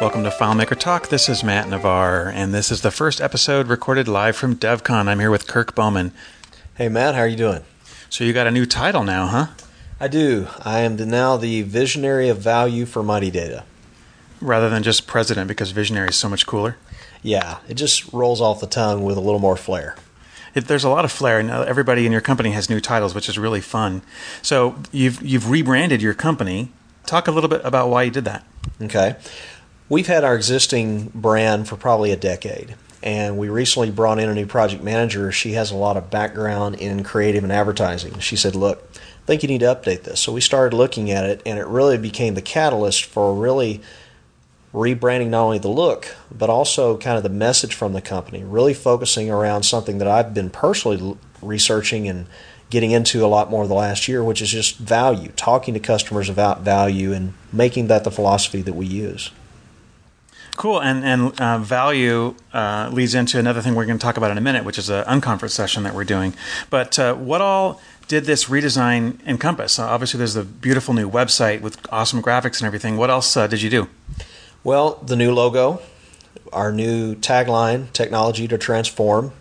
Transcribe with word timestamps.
Welcome 0.00 0.24
to 0.24 0.30
FileMaker 0.30 0.76
Talk. 0.76 1.08
This 1.08 1.28
is 1.28 1.44
Matt 1.44 1.68
Navarre, 1.68 2.28
and 2.28 2.52
this 2.52 2.72
is 2.72 2.80
the 2.80 2.90
first 2.90 3.20
episode 3.20 3.68
recorded 3.68 4.08
live 4.08 4.34
from 4.34 4.56
DevCon. 4.56 5.06
I'm 5.06 5.20
here 5.20 5.30
with 5.30 5.46
Kirk 5.46 5.76
Bowman. 5.76 6.10
Hey 6.74 6.88
Matt, 6.88 7.14
how 7.14 7.20
are 7.20 7.28
you 7.28 7.36
doing? 7.36 7.62
So 8.10 8.24
you 8.24 8.32
got 8.32 8.48
a 8.48 8.50
new 8.50 8.66
title 8.66 9.04
now, 9.04 9.28
huh? 9.28 9.46
I 10.00 10.08
do. 10.08 10.48
I 10.64 10.80
am 10.80 10.96
the, 10.96 11.06
now 11.06 11.36
the 11.36 11.62
visionary 11.62 12.28
of 12.28 12.38
value 12.38 12.86
for 12.86 13.04
Mighty 13.04 13.30
Data. 13.30 13.64
Rather 14.40 14.68
than 14.68 14.82
just 14.82 15.06
president, 15.06 15.46
because 15.46 15.70
visionary 15.70 16.08
is 16.08 16.16
so 16.16 16.28
much 16.28 16.44
cooler. 16.44 16.76
Yeah, 17.22 17.58
it 17.68 17.74
just 17.74 18.12
rolls 18.12 18.40
off 18.40 18.60
the 18.60 18.66
tongue 18.66 19.04
with 19.04 19.16
a 19.16 19.20
little 19.20 19.40
more 19.40 19.56
flair. 19.56 19.94
It, 20.56 20.66
there's 20.66 20.84
a 20.84 20.90
lot 20.90 21.04
of 21.04 21.12
flair, 21.12 21.38
and 21.38 21.52
uh, 21.52 21.62
everybody 21.62 22.04
in 22.04 22.10
your 22.10 22.20
company 22.20 22.50
has 22.50 22.68
new 22.68 22.80
titles, 22.80 23.14
which 23.14 23.28
is 23.28 23.38
really 23.38 23.60
fun. 23.60 24.02
So 24.42 24.74
you've 24.90 25.22
you've 25.22 25.48
rebranded 25.48 26.02
your 26.02 26.14
company. 26.14 26.72
Talk 27.06 27.28
a 27.28 27.30
little 27.30 27.48
bit 27.48 27.60
about 27.64 27.90
why 27.90 28.02
you 28.02 28.10
did 28.10 28.24
that. 28.24 28.44
Okay. 28.82 29.16
We've 29.86 30.06
had 30.06 30.24
our 30.24 30.34
existing 30.34 31.10
brand 31.14 31.68
for 31.68 31.76
probably 31.76 32.10
a 32.10 32.16
decade, 32.16 32.74
and 33.02 33.36
we 33.36 33.50
recently 33.50 33.90
brought 33.90 34.18
in 34.18 34.30
a 34.30 34.34
new 34.34 34.46
project 34.46 34.82
manager. 34.82 35.30
She 35.30 35.52
has 35.52 35.70
a 35.70 35.76
lot 35.76 35.98
of 35.98 36.10
background 36.10 36.76
in 36.76 37.04
creative 37.04 37.44
and 37.44 37.52
advertising. 37.52 38.18
She 38.20 38.34
said, 38.34 38.56
Look, 38.56 38.82
I 38.94 39.26
think 39.26 39.42
you 39.42 39.48
need 39.48 39.60
to 39.60 39.66
update 39.66 40.04
this. 40.04 40.20
So 40.20 40.32
we 40.32 40.40
started 40.40 40.74
looking 40.74 41.10
at 41.10 41.26
it, 41.26 41.42
and 41.44 41.58
it 41.58 41.66
really 41.66 41.98
became 41.98 42.32
the 42.32 42.40
catalyst 42.40 43.04
for 43.04 43.34
really 43.34 43.82
rebranding 44.72 45.28
not 45.28 45.44
only 45.44 45.58
the 45.58 45.68
look, 45.68 46.16
but 46.32 46.48
also 46.48 46.96
kind 46.96 47.18
of 47.18 47.22
the 47.22 47.28
message 47.28 47.74
from 47.74 47.92
the 47.92 48.00
company, 48.00 48.42
really 48.42 48.72
focusing 48.72 49.30
around 49.30 49.64
something 49.64 49.98
that 49.98 50.08
I've 50.08 50.32
been 50.32 50.48
personally 50.48 51.18
researching 51.42 52.08
and 52.08 52.24
getting 52.70 52.90
into 52.90 53.22
a 53.22 53.28
lot 53.28 53.50
more 53.50 53.66
the 53.66 53.74
last 53.74 54.08
year, 54.08 54.24
which 54.24 54.40
is 54.40 54.50
just 54.50 54.78
value, 54.78 55.30
talking 55.36 55.74
to 55.74 55.80
customers 55.80 56.30
about 56.30 56.62
value 56.62 57.12
and 57.12 57.34
making 57.52 57.88
that 57.88 58.04
the 58.04 58.10
philosophy 58.10 58.62
that 58.62 58.74
we 58.74 58.86
use. 58.86 59.30
Cool, 60.56 60.80
and 60.80 61.04
and 61.04 61.40
uh, 61.40 61.58
value 61.58 62.34
uh, 62.52 62.88
leads 62.92 63.14
into 63.14 63.38
another 63.40 63.60
thing 63.60 63.74
we're 63.74 63.86
going 63.86 63.98
to 63.98 64.02
talk 64.02 64.16
about 64.16 64.30
in 64.30 64.38
a 64.38 64.40
minute, 64.40 64.64
which 64.64 64.78
is 64.78 64.88
an 64.88 65.04
unconference 65.04 65.50
session 65.50 65.82
that 65.82 65.94
we're 65.94 66.04
doing. 66.04 66.32
But 66.70 66.96
uh, 66.98 67.14
what 67.14 67.40
all 67.40 67.80
did 68.06 68.24
this 68.24 68.44
redesign 68.44 69.18
encompass? 69.26 69.80
Uh, 69.80 69.86
obviously, 69.86 70.18
there's 70.18 70.34
the 70.34 70.44
beautiful 70.44 70.94
new 70.94 71.10
website 71.10 71.60
with 71.60 71.78
awesome 71.90 72.22
graphics 72.22 72.60
and 72.60 72.66
everything. 72.66 72.96
What 72.96 73.10
else 73.10 73.36
uh, 73.36 73.48
did 73.48 73.62
you 73.62 73.70
do? 73.70 73.88
Well, 74.62 74.94
the 75.04 75.16
new 75.16 75.34
logo, 75.34 75.82
our 76.52 76.70
new 76.70 77.16
tagline, 77.16 77.92
"Technology 77.92 78.46
to 78.46 78.56
Transform." 78.56 79.32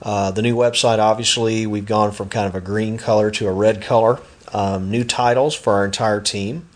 Uh, 0.00 0.30
the 0.30 0.42
new 0.42 0.54
website, 0.54 0.98
obviously, 1.00 1.66
we've 1.66 1.86
gone 1.86 2.12
from 2.12 2.28
kind 2.28 2.46
of 2.46 2.54
a 2.54 2.60
green 2.60 2.98
color 2.98 3.32
to 3.32 3.48
a 3.48 3.52
red 3.52 3.82
color. 3.82 4.20
Um, 4.52 4.90
new 4.90 5.02
titles 5.02 5.56
for 5.56 5.72
our 5.72 5.84
entire 5.84 6.20
team. 6.20 6.68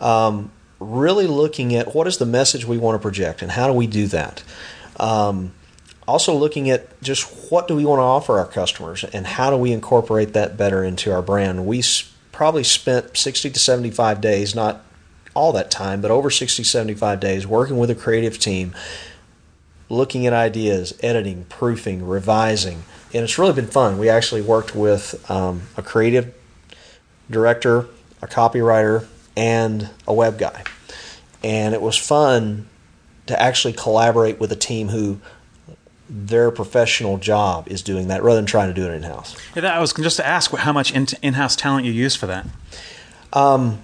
Um, 0.00 0.50
really 0.80 1.26
looking 1.26 1.74
at 1.74 1.94
what 1.94 2.06
is 2.06 2.18
the 2.18 2.26
message 2.26 2.64
we 2.64 2.78
want 2.78 2.94
to 2.94 2.98
project 2.98 3.42
and 3.42 3.52
how 3.52 3.66
do 3.66 3.72
we 3.72 3.86
do 3.86 4.06
that. 4.08 4.42
Um, 4.98 5.52
also 6.06 6.34
looking 6.34 6.70
at 6.70 7.00
just 7.02 7.50
what 7.50 7.68
do 7.68 7.76
we 7.76 7.84
want 7.84 7.98
to 7.98 8.04
offer 8.04 8.38
our 8.38 8.46
customers 8.46 9.04
and 9.04 9.26
how 9.26 9.50
do 9.50 9.56
we 9.56 9.72
incorporate 9.72 10.32
that 10.34 10.56
better 10.56 10.84
into 10.84 11.12
our 11.12 11.22
brand. 11.22 11.66
We 11.66 11.82
probably 12.32 12.64
spent 12.64 13.16
60 13.16 13.50
to 13.50 13.58
75 13.58 14.20
days, 14.20 14.54
not 14.54 14.84
all 15.34 15.52
that 15.52 15.70
time, 15.70 16.00
but 16.00 16.10
over 16.10 16.30
60, 16.30 16.62
75 16.62 17.20
days 17.20 17.46
working 17.46 17.78
with 17.78 17.90
a 17.90 17.94
creative 17.94 18.38
team, 18.38 18.74
looking 19.88 20.26
at 20.26 20.32
ideas, 20.32 20.96
editing, 21.02 21.44
proofing, 21.48 22.06
revising. 22.06 22.84
And 23.12 23.22
it's 23.22 23.38
really 23.38 23.52
been 23.52 23.66
fun. 23.66 23.98
We 23.98 24.08
actually 24.08 24.42
worked 24.42 24.74
with 24.74 25.28
um, 25.30 25.62
a 25.76 25.82
creative 25.82 26.34
director, 27.30 27.86
a 28.20 28.26
copywriter, 28.26 29.06
and 29.36 29.90
a 30.06 30.14
web 30.14 30.38
guy. 30.38 30.64
And 31.42 31.74
it 31.74 31.82
was 31.82 31.96
fun 31.96 32.66
to 33.26 33.40
actually 33.40 33.74
collaborate 33.74 34.40
with 34.40 34.52
a 34.52 34.56
team 34.56 34.88
who 34.88 35.20
their 36.08 36.50
professional 36.50 37.18
job 37.18 37.68
is 37.68 37.82
doing 37.82 38.08
that 38.08 38.22
rather 38.22 38.36
than 38.36 38.46
trying 38.46 38.68
to 38.68 38.74
do 38.74 38.86
it 38.86 38.94
in 38.94 39.02
house. 39.02 39.36
Yeah, 39.54 39.74
I 39.74 39.80
was 39.80 39.92
just 39.92 40.16
to 40.16 40.26
ask 40.26 40.50
how 40.52 40.72
much 40.72 40.92
in 40.92 41.34
house 41.34 41.56
talent 41.56 41.86
you 41.86 41.92
use 41.92 42.14
for 42.14 42.26
that. 42.26 42.46
Um, 43.32 43.80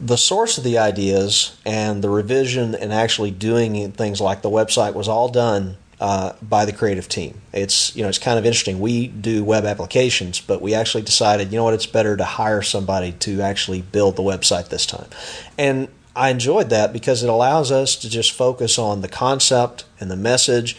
the 0.00 0.16
source 0.16 0.58
of 0.58 0.64
the 0.64 0.78
ideas 0.78 1.56
and 1.64 2.02
the 2.02 2.08
revision 2.08 2.74
and 2.74 2.92
actually 2.92 3.30
doing 3.30 3.92
things 3.92 4.20
like 4.20 4.42
the 4.42 4.50
website 4.50 4.94
was 4.94 5.08
all 5.08 5.28
done 5.28 5.76
uh, 6.04 6.34
by 6.42 6.66
the 6.66 6.72
creative 6.72 7.08
team. 7.08 7.40
It's 7.54 7.96
you 7.96 8.02
know 8.02 8.10
it's 8.10 8.18
kind 8.18 8.38
of 8.38 8.44
interesting. 8.44 8.78
We 8.78 9.06
do 9.06 9.42
web 9.42 9.64
applications, 9.64 10.38
but 10.38 10.60
we 10.60 10.74
actually 10.74 11.02
decided 11.02 11.50
you 11.50 11.56
know 11.56 11.64
what 11.64 11.72
it's 11.72 11.86
better 11.86 12.14
to 12.14 12.24
hire 12.24 12.60
somebody 12.60 13.12
to 13.20 13.40
actually 13.40 13.80
build 13.80 14.16
the 14.16 14.22
website 14.22 14.68
this 14.68 14.84
time, 14.84 15.08
and 15.56 15.88
I 16.14 16.28
enjoyed 16.28 16.68
that 16.68 16.92
because 16.92 17.22
it 17.22 17.30
allows 17.30 17.72
us 17.72 17.96
to 17.96 18.10
just 18.10 18.32
focus 18.32 18.78
on 18.78 19.00
the 19.00 19.08
concept 19.08 19.86
and 19.98 20.10
the 20.10 20.16
message. 20.16 20.76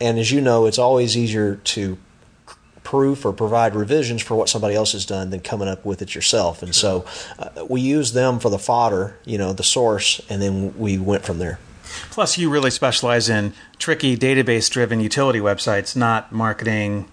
And 0.00 0.18
as 0.18 0.32
you 0.32 0.40
know, 0.40 0.66
it's 0.66 0.80
always 0.80 1.16
easier 1.16 1.54
to 1.54 1.96
proof 2.82 3.24
or 3.24 3.32
provide 3.32 3.76
revisions 3.76 4.20
for 4.20 4.34
what 4.34 4.48
somebody 4.48 4.74
else 4.74 4.92
has 4.92 5.06
done 5.06 5.30
than 5.30 5.40
coming 5.40 5.68
up 5.68 5.84
with 5.84 6.02
it 6.02 6.12
yourself. 6.12 6.60
And 6.60 6.74
so 6.74 7.06
uh, 7.38 7.64
we 7.70 7.80
use 7.80 8.12
them 8.12 8.40
for 8.40 8.50
the 8.50 8.58
fodder, 8.58 9.16
you 9.24 9.38
know, 9.38 9.52
the 9.52 9.62
source, 9.62 10.20
and 10.28 10.42
then 10.42 10.76
we 10.76 10.98
went 10.98 11.24
from 11.24 11.38
there. 11.38 11.60
Plus, 12.14 12.38
you 12.38 12.48
really 12.48 12.70
specialize 12.70 13.28
in 13.28 13.52
tricky 13.76 14.16
database 14.16 14.70
driven 14.70 15.00
utility 15.00 15.40
websites, 15.40 15.96
not 15.96 16.30
marketing 16.30 17.10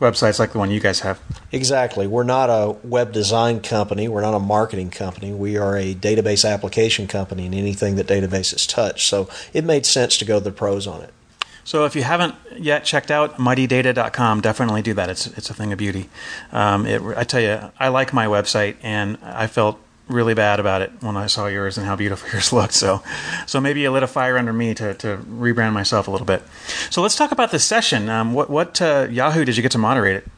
websites 0.00 0.40
like 0.40 0.50
the 0.50 0.58
one 0.58 0.68
you 0.68 0.80
guys 0.80 0.98
have. 0.98 1.20
Exactly. 1.52 2.08
We're 2.08 2.24
not 2.24 2.50
a 2.50 2.72
web 2.82 3.12
design 3.12 3.60
company. 3.60 4.08
We're 4.08 4.22
not 4.22 4.34
a 4.34 4.40
marketing 4.40 4.90
company. 4.90 5.32
We 5.32 5.56
are 5.58 5.76
a 5.76 5.94
database 5.94 6.44
application 6.44 7.06
company 7.06 7.46
and 7.46 7.54
anything 7.54 7.94
that 7.94 8.08
databases 8.08 8.68
touch. 8.68 9.06
So 9.06 9.28
it 9.52 9.62
made 9.64 9.86
sense 9.86 10.18
to 10.18 10.24
go 10.24 10.40
the 10.40 10.50
pros 10.50 10.88
on 10.88 11.02
it. 11.02 11.14
So 11.62 11.84
if 11.84 11.94
you 11.94 12.02
haven't 12.02 12.34
yet 12.58 12.84
checked 12.84 13.12
out 13.12 13.36
mightydata.com, 13.36 14.40
definitely 14.40 14.82
do 14.82 14.92
that. 14.94 15.08
It's 15.08 15.28
it's 15.28 15.50
a 15.50 15.54
thing 15.54 15.72
of 15.72 15.78
beauty. 15.78 16.10
Um, 16.50 16.84
it, 16.84 17.00
I 17.16 17.22
tell 17.22 17.40
you, 17.40 17.70
I 17.78 17.86
like 17.86 18.12
my 18.12 18.26
website, 18.26 18.74
and 18.82 19.18
I 19.22 19.46
felt 19.46 19.78
really 20.12 20.34
bad 20.34 20.60
about 20.60 20.82
it 20.82 20.92
when 21.00 21.16
I 21.16 21.26
saw 21.26 21.46
yours 21.46 21.78
and 21.78 21.86
how 21.86 21.96
beautiful 21.96 22.28
yours 22.32 22.52
looked. 22.52 22.74
So, 22.74 23.02
so 23.46 23.60
maybe 23.60 23.80
you 23.80 23.90
lit 23.90 24.02
a 24.02 24.06
fire 24.06 24.38
under 24.38 24.52
me 24.52 24.74
to, 24.74 24.94
to 24.94 25.16
rebrand 25.16 25.72
myself 25.72 26.08
a 26.08 26.10
little 26.10 26.26
bit. 26.26 26.42
So 26.90 27.02
let's 27.02 27.16
talk 27.16 27.32
about 27.32 27.50
this 27.50 27.64
session. 27.64 28.08
Um, 28.08 28.34
what 28.34 28.50
what 28.50 28.80
uh, 28.80 29.08
Yahoo 29.10 29.44
did 29.44 29.56
you 29.56 29.62
get 29.62 29.72
to 29.72 29.78
moderate 29.78 30.16
it? 30.16 30.28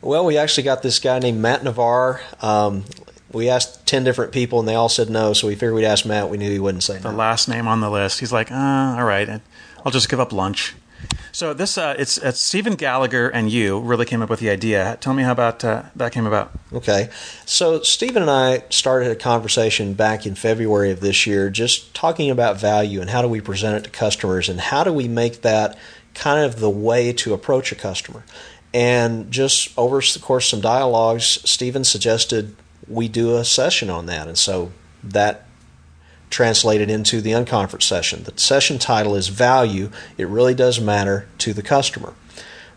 Well, 0.00 0.24
we 0.24 0.38
actually 0.38 0.62
got 0.62 0.82
this 0.82 0.98
guy 0.98 1.18
named 1.18 1.40
Matt 1.40 1.64
Navarre. 1.64 2.20
Um, 2.40 2.84
we 3.32 3.48
asked 3.48 3.86
10 3.86 4.04
different 4.04 4.32
people 4.32 4.58
and 4.60 4.68
they 4.68 4.74
all 4.74 4.88
said 4.88 5.10
no, 5.10 5.32
so 5.32 5.48
we 5.48 5.54
figured 5.54 5.74
we'd 5.74 5.84
ask 5.84 6.06
Matt. 6.06 6.30
We 6.30 6.38
knew 6.38 6.50
he 6.50 6.58
wouldn't 6.58 6.82
say 6.82 6.98
the 6.98 7.04
no. 7.04 7.10
The 7.10 7.16
last 7.16 7.48
name 7.48 7.68
on 7.68 7.80
the 7.80 7.90
list. 7.90 8.20
He's 8.20 8.32
like, 8.32 8.50
uh, 8.50 8.54
all 8.98 9.04
right, 9.04 9.40
I'll 9.84 9.92
just 9.92 10.08
give 10.08 10.20
up 10.20 10.32
lunch. 10.32 10.74
So 11.32 11.54
this 11.54 11.78
uh, 11.78 11.94
it's, 11.98 12.18
it's 12.18 12.40
Stephen 12.40 12.74
Gallagher 12.74 13.28
and 13.28 13.50
you 13.50 13.78
really 13.80 14.04
came 14.04 14.22
up 14.22 14.30
with 14.30 14.40
the 14.40 14.50
idea. 14.50 14.98
Tell 15.00 15.14
me 15.14 15.22
how 15.22 15.32
about 15.32 15.64
uh, 15.64 15.84
that 15.94 16.12
came 16.12 16.26
about. 16.26 16.50
Okay, 16.72 17.10
so 17.44 17.82
Stephen 17.82 18.22
and 18.22 18.30
I 18.30 18.64
started 18.70 19.10
a 19.10 19.16
conversation 19.16 19.94
back 19.94 20.26
in 20.26 20.34
February 20.34 20.90
of 20.90 21.00
this 21.00 21.26
year, 21.26 21.50
just 21.50 21.94
talking 21.94 22.30
about 22.30 22.60
value 22.60 23.00
and 23.00 23.10
how 23.10 23.22
do 23.22 23.28
we 23.28 23.40
present 23.40 23.76
it 23.76 23.84
to 23.84 23.90
customers 23.90 24.48
and 24.48 24.60
how 24.60 24.84
do 24.84 24.92
we 24.92 25.06
make 25.06 25.42
that 25.42 25.78
kind 26.14 26.44
of 26.44 26.60
the 26.60 26.70
way 26.70 27.12
to 27.12 27.34
approach 27.34 27.70
a 27.72 27.76
customer. 27.76 28.24
And 28.74 29.30
just 29.30 29.76
over 29.78 30.00
the 30.00 30.20
course 30.20 30.46
of 30.46 30.50
some 30.50 30.60
dialogues, 30.60 31.40
Stephen 31.48 31.84
suggested 31.84 32.54
we 32.86 33.08
do 33.08 33.36
a 33.36 33.44
session 33.44 33.90
on 33.90 34.06
that, 34.06 34.28
and 34.28 34.36
so 34.36 34.72
that 35.02 35.47
translated 36.30 36.90
into 36.90 37.20
the 37.20 37.32
unconference 37.32 37.82
session. 37.82 38.24
The 38.24 38.38
session 38.38 38.78
title 38.78 39.14
is 39.14 39.28
Value. 39.28 39.90
It 40.16 40.28
really 40.28 40.54
does 40.54 40.80
matter 40.80 41.28
to 41.38 41.52
the 41.52 41.62
customer. 41.62 42.14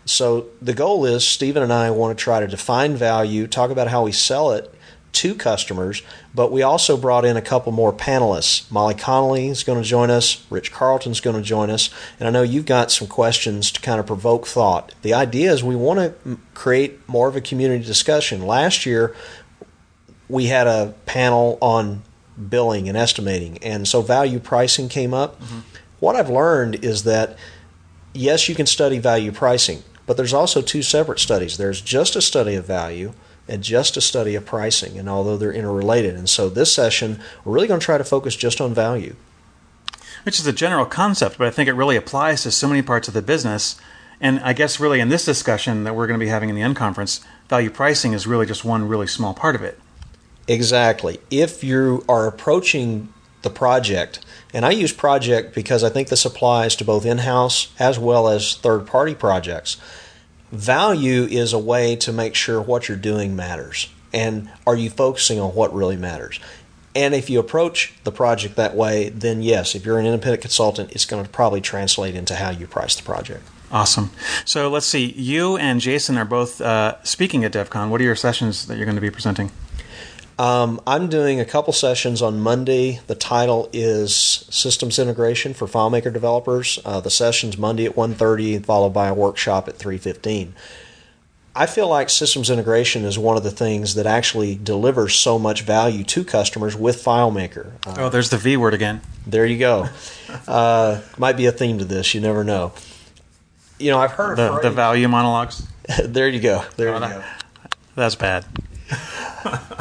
So 0.04 0.46
the 0.60 0.74
goal 0.74 1.04
is 1.04 1.26
Stephen 1.26 1.62
and 1.62 1.72
I 1.72 1.90
want 1.90 2.16
to 2.16 2.22
try 2.22 2.40
to 2.40 2.46
define 2.46 2.96
value, 2.96 3.46
talk 3.46 3.70
about 3.70 3.88
how 3.88 4.04
we 4.04 4.12
sell 4.12 4.50
it 4.50 4.72
to 5.12 5.34
customers, 5.34 6.02
but 6.34 6.50
we 6.50 6.62
also 6.62 6.96
brought 6.96 7.24
in 7.24 7.36
a 7.36 7.42
couple 7.42 7.70
more 7.70 7.92
panelists. 7.92 8.70
Molly 8.70 8.94
Connolly 8.94 9.48
is 9.48 9.62
going 9.62 9.80
to 9.80 9.86
join 9.86 10.10
us, 10.10 10.44
Rich 10.48 10.72
Carlton's 10.72 11.20
going 11.20 11.36
to 11.36 11.42
join 11.42 11.70
us, 11.70 11.90
and 12.18 12.26
I 12.26 12.32
know 12.32 12.42
you've 12.42 12.66
got 12.66 12.90
some 12.90 13.06
questions 13.06 13.70
to 13.72 13.80
kind 13.80 14.00
of 14.00 14.06
provoke 14.06 14.46
thought. 14.46 14.94
The 15.02 15.12
idea 15.12 15.52
is 15.52 15.62
we 15.62 15.76
want 15.76 16.00
to 16.24 16.38
create 16.54 17.06
more 17.08 17.28
of 17.28 17.36
a 17.36 17.42
community 17.42 17.84
discussion. 17.84 18.46
Last 18.46 18.86
year, 18.86 19.14
we 20.28 20.46
had 20.46 20.66
a 20.66 20.94
panel 21.04 21.58
on 21.60 22.02
billing 22.48 22.88
and 22.88 22.96
estimating. 22.96 23.58
And 23.58 23.86
so 23.86 24.02
value 24.02 24.38
pricing 24.38 24.88
came 24.88 25.14
up. 25.14 25.40
Mm-hmm. 25.40 25.60
What 26.00 26.16
I've 26.16 26.30
learned 26.30 26.84
is 26.84 27.04
that 27.04 27.36
yes, 28.12 28.48
you 28.48 28.54
can 28.54 28.66
study 28.66 28.98
value 28.98 29.32
pricing, 29.32 29.82
but 30.06 30.16
there's 30.16 30.34
also 30.34 30.60
two 30.60 30.82
separate 30.82 31.18
studies. 31.18 31.56
There's 31.56 31.80
just 31.80 32.16
a 32.16 32.22
study 32.22 32.54
of 32.54 32.66
value 32.66 33.12
and 33.48 33.62
just 33.62 33.96
a 33.96 34.00
study 34.00 34.34
of 34.34 34.46
pricing, 34.46 34.98
and 34.98 35.08
although 35.08 35.36
they're 35.36 35.52
interrelated. 35.52 36.14
And 36.14 36.28
so 36.28 36.48
this 36.48 36.74
session, 36.74 37.20
we're 37.44 37.54
really 37.54 37.66
going 37.66 37.80
to 37.80 37.84
try 37.84 37.98
to 37.98 38.04
focus 38.04 38.36
just 38.36 38.60
on 38.60 38.72
value. 38.72 39.16
Which 40.24 40.38
is 40.38 40.46
a 40.46 40.52
general 40.52 40.86
concept, 40.86 41.38
but 41.38 41.48
I 41.48 41.50
think 41.50 41.68
it 41.68 41.72
really 41.72 41.96
applies 41.96 42.42
to 42.42 42.52
so 42.52 42.68
many 42.68 42.80
parts 42.80 43.08
of 43.08 43.14
the 43.14 43.22
business. 43.22 43.80
And 44.20 44.38
I 44.40 44.52
guess 44.52 44.78
really 44.78 45.00
in 45.00 45.08
this 45.08 45.24
discussion 45.24 45.82
that 45.82 45.96
we're 45.96 46.06
going 46.06 46.18
to 46.18 46.24
be 46.24 46.30
having 46.30 46.48
in 46.48 46.54
the 46.54 46.62
unconference, 46.62 47.24
value 47.48 47.70
pricing 47.70 48.12
is 48.12 48.24
really 48.24 48.46
just 48.46 48.64
one 48.64 48.86
really 48.86 49.08
small 49.08 49.34
part 49.34 49.56
of 49.56 49.62
it. 49.62 49.80
Exactly. 50.48 51.20
If 51.30 51.62
you 51.62 52.04
are 52.08 52.26
approaching 52.26 53.12
the 53.42 53.50
project. 53.50 54.20
And 54.54 54.64
I 54.64 54.70
use 54.70 54.92
project 54.92 55.54
because 55.54 55.84
I 55.84 55.90
think 55.90 56.08
this 56.08 56.24
applies 56.24 56.74
to 56.76 56.84
both 56.84 57.04
in 57.04 57.18
house 57.18 57.72
as 57.78 57.98
well 57.98 58.28
as 58.28 58.54
third 58.54 58.86
party 58.86 59.14
projects. 59.14 59.76
Value 60.50 61.24
is 61.24 61.52
a 61.52 61.58
way 61.58 61.96
to 61.96 62.12
make 62.12 62.34
sure 62.34 62.60
what 62.60 62.88
you're 62.88 62.96
doing 62.96 63.36
matters. 63.36 63.90
And 64.12 64.50
are 64.66 64.76
you 64.76 64.90
focusing 64.90 65.40
on 65.40 65.54
what 65.54 65.74
really 65.74 65.96
matters? 65.96 66.38
And 66.94 67.14
if 67.14 67.30
you 67.30 67.40
approach 67.40 67.94
the 68.04 68.12
project 68.12 68.56
that 68.56 68.74
way, 68.74 69.08
then 69.08 69.42
yes, 69.42 69.74
if 69.74 69.86
you're 69.86 69.98
an 69.98 70.04
independent 70.04 70.42
consultant, 70.42 70.92
it's 70.92 71.06
going 71.06 71.24
to 71.24 71.30
probably 71.30 71.62
translate 71.62 72.14
into 72.14 72.34
how 72.34 72.50
you 72.50 72.66
price 72.66 72.94
the 72.94 73.02
project. 73.02 73.42
Awesome. 73.70 74.10
So 74.44 74.68
let's 74.68 74.84
see. 74.84 75.12
You 75.12 75.56
and 75.56 75.80
Jason 75.80 76.18
are 76.18 76.26
both 76.26 76.60
uh, 76.60 77.02
speaking 77.02 77.42
at 77.46 77.52
DevCon. 77.52 77.88
What 77.88 78.02
are 78.02 78.04
your 78.04 78.14
sessions 78.14 78.66
that 78.66 78.76
you're 78.76 78.84
going 78.84 78.96
to 78.96 79.00
be 79.00 79.10
presenting? 79.10 79.50
Um, 80.38 80.80
I'm 80.86 81.08
doing 81.08 81.40
a 81.40 81.44
couple 81.44 81.72
sessions 81.72 82.22
on 82.22 82.40
Monday. 82.40 83.00
The 83.06 83.14
title 83.14 83.68
is 83.72 84.14
Systems 84.14 84.98
Integration 84.98 85.54
for 85.54 85.66
FileMaker 85.66 86.12
Developers. 86.12 86.78
Uh, 86.84 87.00
the 87.00 87.10
session's 87.10 87.58
Monday 87.58 87.84
at 87.86 87.94
1.30, 87.94 88.64
followed 88.64 88.90
by 88.90 89.08
a 89.08 89.14
workshop 89.14 89.68
at 89.68 89.78
3.15. 89.78 90.52
I 91.54 91.66
feel 91.66 91.86
like 91.86 92.08
systems 92.08 92.48
integration 92.48 93.04
is 93.04 93.18
one 93.18 93.36
of 93.36 93.42
the 93.42 93.50
things 93.50 93.94
that 93.96 94.06
actually 94.06 94.54
delivers 94.54 95.14
so 95.14 95.38
much 95.38 95.62
value 95.62 96.02
to 96.04 96.24
customers 96.24 96.74
with 96.74 97.04
FileMaker. 97.04 97.72
Uh, 97.86 97.94
oh, 97.98 98.08
there's 98.08 98.30
the 98.30 98.38
V 98.38 98.56
word 98.56 98.72
again. 98.72 99.02
There 99.26 99.44
you 99.44 99.58
go. 99.58 99.88
uh, 100.48 101.02
might 101.18 101.36
be 101.36 101.44
a 101.44 101.52
theme 101.52 101.78
to 101.78 101.84
this. 101.84 102.14
You 102.14 102.22
never 102.22 102.42
know. 102.42 102.72
You 103.78 103.90
know, 103.90 103.98
I've 103.98 104.12
heard 104.12 104.38
the, 104.38 104.60
the 104.60 104.70
value 104.70 105.08
monologues. 105.08 105.66
there 106.04 106.28
you 106.28 106.40
go. 106.40 106.64
There 106.76 106.88
oh, 106.88 106.94
you 106.94 107.00
that, 107.00 107.20
go. 107.20 107.70
That's 107.96 108.14
bad. 108.14 108.46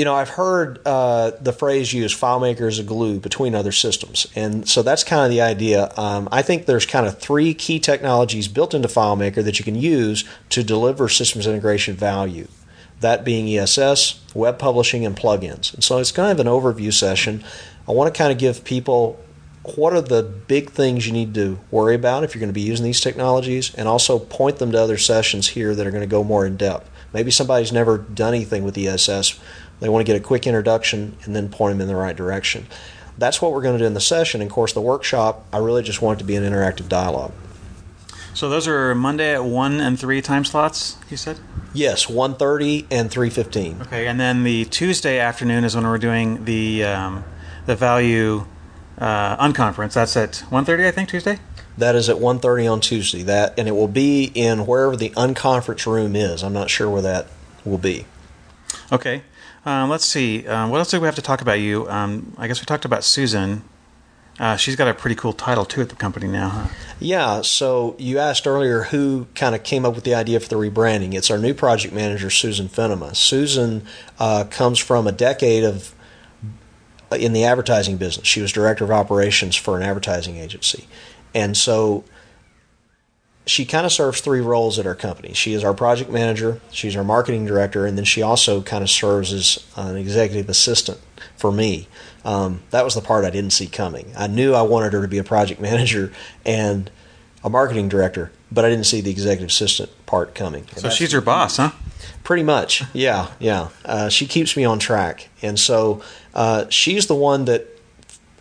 you 0.00 0.06
know, 0.06 0.14
I've 0.14 0.30
heard 0.30 0.80
uh, 0.86 1.32
the 1.42 1.52
phrase 1.52 1.92
used 1.92 2.18
FileMaker 2.18 2.66
as 2.66 2.78
a 2.78 2.82
glue 2.82 3.20
between 3.20 3.54
other 3.54 3.70
systems. 3.70 4.26
And 4.34 4.66
so 4.66 4.82
that's 4.82 5.04
kind 5.04 5.26
of 5.26 5.30
the 5.30 5.42
idea. 5.42 5.92
Um, 5.94 6.26
I 6.32 6.40
think 6.40 6.64
there's 6.64 6.86
kind 6.86 7.06
of 7.06 7.18
three 7.18 7.52
key 7.52 7.78
technologies 7.78 8.48
built 8.48 8.72
into 8.72 8.88
FileMaker 8.88 9.44
that 9.44 9.58
you 9.58 9.64
can 9.66 9.74
use 9.74 10.24
to 10.48 10.64
deliver 10.64 11.10
systems 11.10 11.46
integration 11.46 11.96
value. 11.96 12.48
That 13.00 13.26
being 13.26 13.46
ESS, 13.54 14.22
web 14.32 14.58
publishing, 14.58 15.04
and 15.04 15.14
plugins. 15.14 15.74
And 15.74 15.84
so 15.84 15.98
it's 15.98 16.12
kind 16.12 16.32
of 16.32 16.40
an 16.40 16.50
overview 16.50 16.94
session. 16.94 17.44
I 17.86 17.92
want 17.92 18.14
to 18.14 18.16
kind 18.16 18.32
of 18.32 18.38
give 18.38 18.64
people 18.64 19.22
what 19.76 19.92
are 19.92 20.00
the 20.00 20.22
big 20.22 20.70
things 20.70 21.06
you 21.06 21.12
need 21.12 21.34
to 21.34 21.58
worry 21.70 21.94
about 21.94 22.24
if 22.24 22.34
you're 22.34 22.40
going 22.40 22.48
to 22.48 22.54
be 22.54 22.62
using 22.62 22.86
these 22.86 23.02
technologies, 23.02 23.74
and 23.74 23.86
also 23.86 24.18
point 24.18 24.56
them 24.56 24.72
to 24.72 24.80
other 24.80 24.96
sessions 24.96 25.48
here 25.48 25.74
that 25.74 25.86
are 25.86 25.90
going 25.90 26.00
to 26.00 26.06
go 26.06 26.24
more 26.24 26.46
in 26.46 26.56
depth. 26.56 26.90
Maybe 27.12 27.30
somebody's 27.30 27.72
never 27.72 27.98
done 27.98 28.32
anything 28.32 28.64
with 28.64 28.78
ESS 28.78 29.38
they 29.80 29.88
want 29.88 30.06
to 30.06 30.12
get 30.12 30.20
a 30.20 30.24
quick 30.24 30.46
introduction 30.46 31.16
and 31.24 31.34
then 31.34 31.48
point 31.48 31.74
them 31.74 31.80
in 31.80 31.88
the 31.88 31.96
right 31.96 32.16
direction. 32.16 32.66
That's 33.18 33.42
what 33.42 33.52
we're 33.52 33.62
going 33.62 33.74
to 33.74 33.78
do 33.78 33.86
in 33.86 33.94
the 33.94 34.00
session. 34.00 34.40
And 34.40 34.50
of 34.50 34.54
course, 34.54 34.72
the 34.72 34.80
workshop, 34.80 35.44
I 35.52 35.58
really 35.58 35.82
just 35.82 36.00
want 36.00 36.18
it 36.18 36.20
to 36.20 36.24
be 36.24 36.36
an 36.36 36.44
interactive 36.44 36.88
dialogue. 36.88 37.32
So 38.32 38.48
those 38.48 38.68
are 38.68 38.94
Monday 38.94 39.34
at 39.34 39.44
one 39.44 39.80
and 39.80 39.98
three 39.98 40.22
time 40.22 40.44
slots. 40.44 40.96
You 41.10 41.16
said. 41.16 41.38
Yes, 41.74 42.06
1.30 42.06 42.86
and 42.90 43.10
three 43.10 43.30
fifteen. 43.30 43.82
Okay, 43.82 44.06
and 44.06 44.18
then 44.18 44.44
the 44.44 44.64
Tuesday 44.66 45.18
afternoon 45.18 45.64
is 45.64 45.74
when 45.74 45.84
we're 45.84 45.98
doing 45.98 46.44
the 46.44 46.84
um, 46.84 47.24
the 47.66 47.76
value 47.76 48.46
uh, 48.98 49.36
unconference. 49.36 49.94
That's 49.94 50.16
at 50.16 50.44
1.30, 50.50 50.86
I 50.86 50.90
think, 50.90 51.08
Tuesday. 51.08 51.38
That 51.78 51.94
is 51.94 52.08
at 52.08 52.16
1.30 52.16 52.72
on 52.72 52.80
Tuesday. 52.80 53.22
That 53.22 53.58
and 53.58 53.68
it 53.68 53.72
will 53.72 53.88
be 53.88 54.30
in 54.34 54.66
wherever 54.66 54.96
the 54.96 55.10
unconference 55.10 55.86
room 55.86 56.14
is. 56.14 56.42
I'm 56.42 56.52
not 56.52 56.70
sure 56.70 56.90
where 56.90 57.02
that 57.02 57.26
will 57.64 57.78
be. 57.78 58.06
Okay. 58.92 59.22
Uh, 59.64 59.86
let's 59.86 60.06
see. 60.06 60.46
Uh, 60.46 60.68
what 60.68 60.78
else 60.78 60.90
do 60.90 61.00
we 61.00 61.06
have 61.06 61.14
to 61.16 61.22
talk 61.22 61.40
about 61.40 61.60
you? 61.60 61.88
Um, 61.88 62.32
I 62.38 62.48
guess 62.48 62.60
we 62.60 62.64
talked 62.64 62.84
about 62.84 63.04
Susan. 63.04 63.62
Uh, 64.38 64.56
she's 64.56 64.74
got 64.74 64.88
a 64.88 64.94
pretty 64.94 65.14
cool 65.14 65.34
title 65.34 65.66
too 65.66 65.82
at 65.82 65.90
the 65.90 65.94
company 65.94 66.26
now, 66.26 66.48
huh? 66.48 66.68
Yeah. 66.98 67.42
So 67.42 67.94
you 67.98 68.18
asked 68.18 68.46
earlier 68.46 68.84
who 68.84 69.26
kind 69.34 69.54
of 69.54 69.62
came 69.62 69.84
up 69.84 69.94
with 69.94 70.04
the 70.04 70.14
idea 70.14 70.40
for 70.40 70.48
the 70.48 70.56
rebranding. 70.56 71.12
It's 71.12 71.30
our 71.30 71.36
new 71.36 71.52
project 71.52 71.92
manager, 71.92 72.30
Susan 72.30 72.68
Fennema. 72.68 73.14
Susan 73.14 73.82
uh, 74.18 74.44
comes 74.44 74.78
from 74.78 75.06
a 75.06 75.12
decade 75.12 75.64
of 75.64 75.94
uh, 77.12 77.16
in 77.16 77.34
the 77.34 77.44
advertising 77.44 77.98
business. 77.98 78.26
She 78.26 78.40
was 78.40 78.50
director 78.50 78.84
of 78.84 78.90
operations 78.90 79.56
for 79.56 79.76
an 79.76 79.82
advertising 79.82 80.38
agency, 80.38 80.86
and 81.34 81.54
so 81.54 82.04
she 83.46 83.64
kind 83.64 83.86
of 83.86 83.92
serves 83.92 84.20
three 84.20 84.40
roles 84.40 84.78
at 84.78 84.86
our 84.86 84.94
company. 84.94 85.32
She 85.32 85.54
is 85.54 85.64
our 85.64 85.74
project 85.74 86.10
manager, 86.10 86.60
she's 86.70 86.94
our 86.96 87.04
marketing 87.04 87.46
director, 87.46 87.86
and 87.86 87.96
then 87.96 88.04
she 88.04 88.22
also 88.22 88.62
kind 88.62 88.82
of 88.82 88.90
serves 88.90 89.32
as 89.32 89.64
an 89.76 89.96
executive 89.96 90.48
assistant 90.48 91.00
for 91.36 91.50
me. 91.50 91.88
Um, 92.24 92.62
that 92.70 92.84
was 92.84 92.94
the 92.94 93.00
part 93.00 93.24
I 93.24 93.30
didn't 93.30 93.52
see 93.52 93.66
coming. 93.66 94.12
I 94.16 94.26
knew 94.26 94.54
I 94.54 94.62
wanted 94.62 94.92
her 94.92 95.02
to 95.02 95.08
be 95.08 95.18
a 95.18 95.24
project 95.24 95.60
manager 95.60 96.12
and 96.44 96.90
a 97.42 97.50
marketing 97.50 97.88
director, 97.88 98.30
but 98.52 98.64
I 98.64 98.68
didn't 98.68 98.84
see 98.84 99.00
the 99.00 99.10
executive 99.10 99.48
assistant 99.48 99.90
part 100.06 100.34
coming. 100.34 100.66
so 100.76 100.90
she's 100.90 101.12
your 101.12 101.22
boss, 101.22 101.56
huh? 101.56 101.70
Pretty 102.22 102.42
much, 102.42 102.82
yeah, 102.92 103.28
yeah. 103.38 103.68
Uh, 103.84 104.08
she 104.10 104.26
keeps 104.26 104.56
me 104.56 104.64
on 104.64 104.78
track, 104.78 105.28
and 105.40 105.58
so 105.58 106.02
uh, 106.34 106.66
she's 106.68 107.06
the 107.06 107.14
one 107.14 107.46
that 107.46 107.66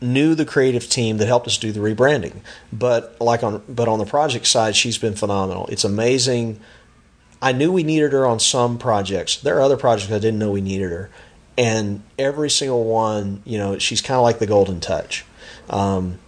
knew 0.02 0.36
the 0.36 0.46
creative 0.46 0.90
team 0.90 1.18
that 1.18 1.28
helped 1.28 1.48
us 1.48 1.58
do 1.58 1.72
the 1.72 1.80
rebranding. 1.80 2.42
But 2.72 3.20
like 3.20 3.44
on 3.44 3.64
but 3.68 3.88
on 3.88 4.00
the 4.00 4.06
project 4.06 4.48
side, 4.48 4.76
she's 4.76 4.98
been 4.98 5.16
phenomenal. 5.16 5.68
It's 5.68 5.84
amazing. 5.84 6.60
I 7.42 7.52
knew 7.54 7.72
we 7.72 7.84
needed 7.84 8.12
her 8.12 8.26
on 8.26 8.40
some 8.40 8.78
projects. 8.78 9.38
There 9.38 9.58
are 9.58 9.62
other 9.62 9.78
projects 9.78 10.12
I 10.12 10.20
didn't 10.20 10.40
know 10.40 10.52
we 10.52 10.62
needed 10.62 10.92
her, 10.92 11.10
and 11.58 12.04
every 12.18 12.50
single 12.50 12.84
one, 12.84 13.42
you 13.46 13.58
know, 13.58 13.78
she's 13.80 14.02
kind 14.02 14.18
of 14.18 14.24
like 14.24 14.40
the 14.40 14.48
golden 14.48 14.80
touch. 14.80 15.26
Um, 15.70 16.20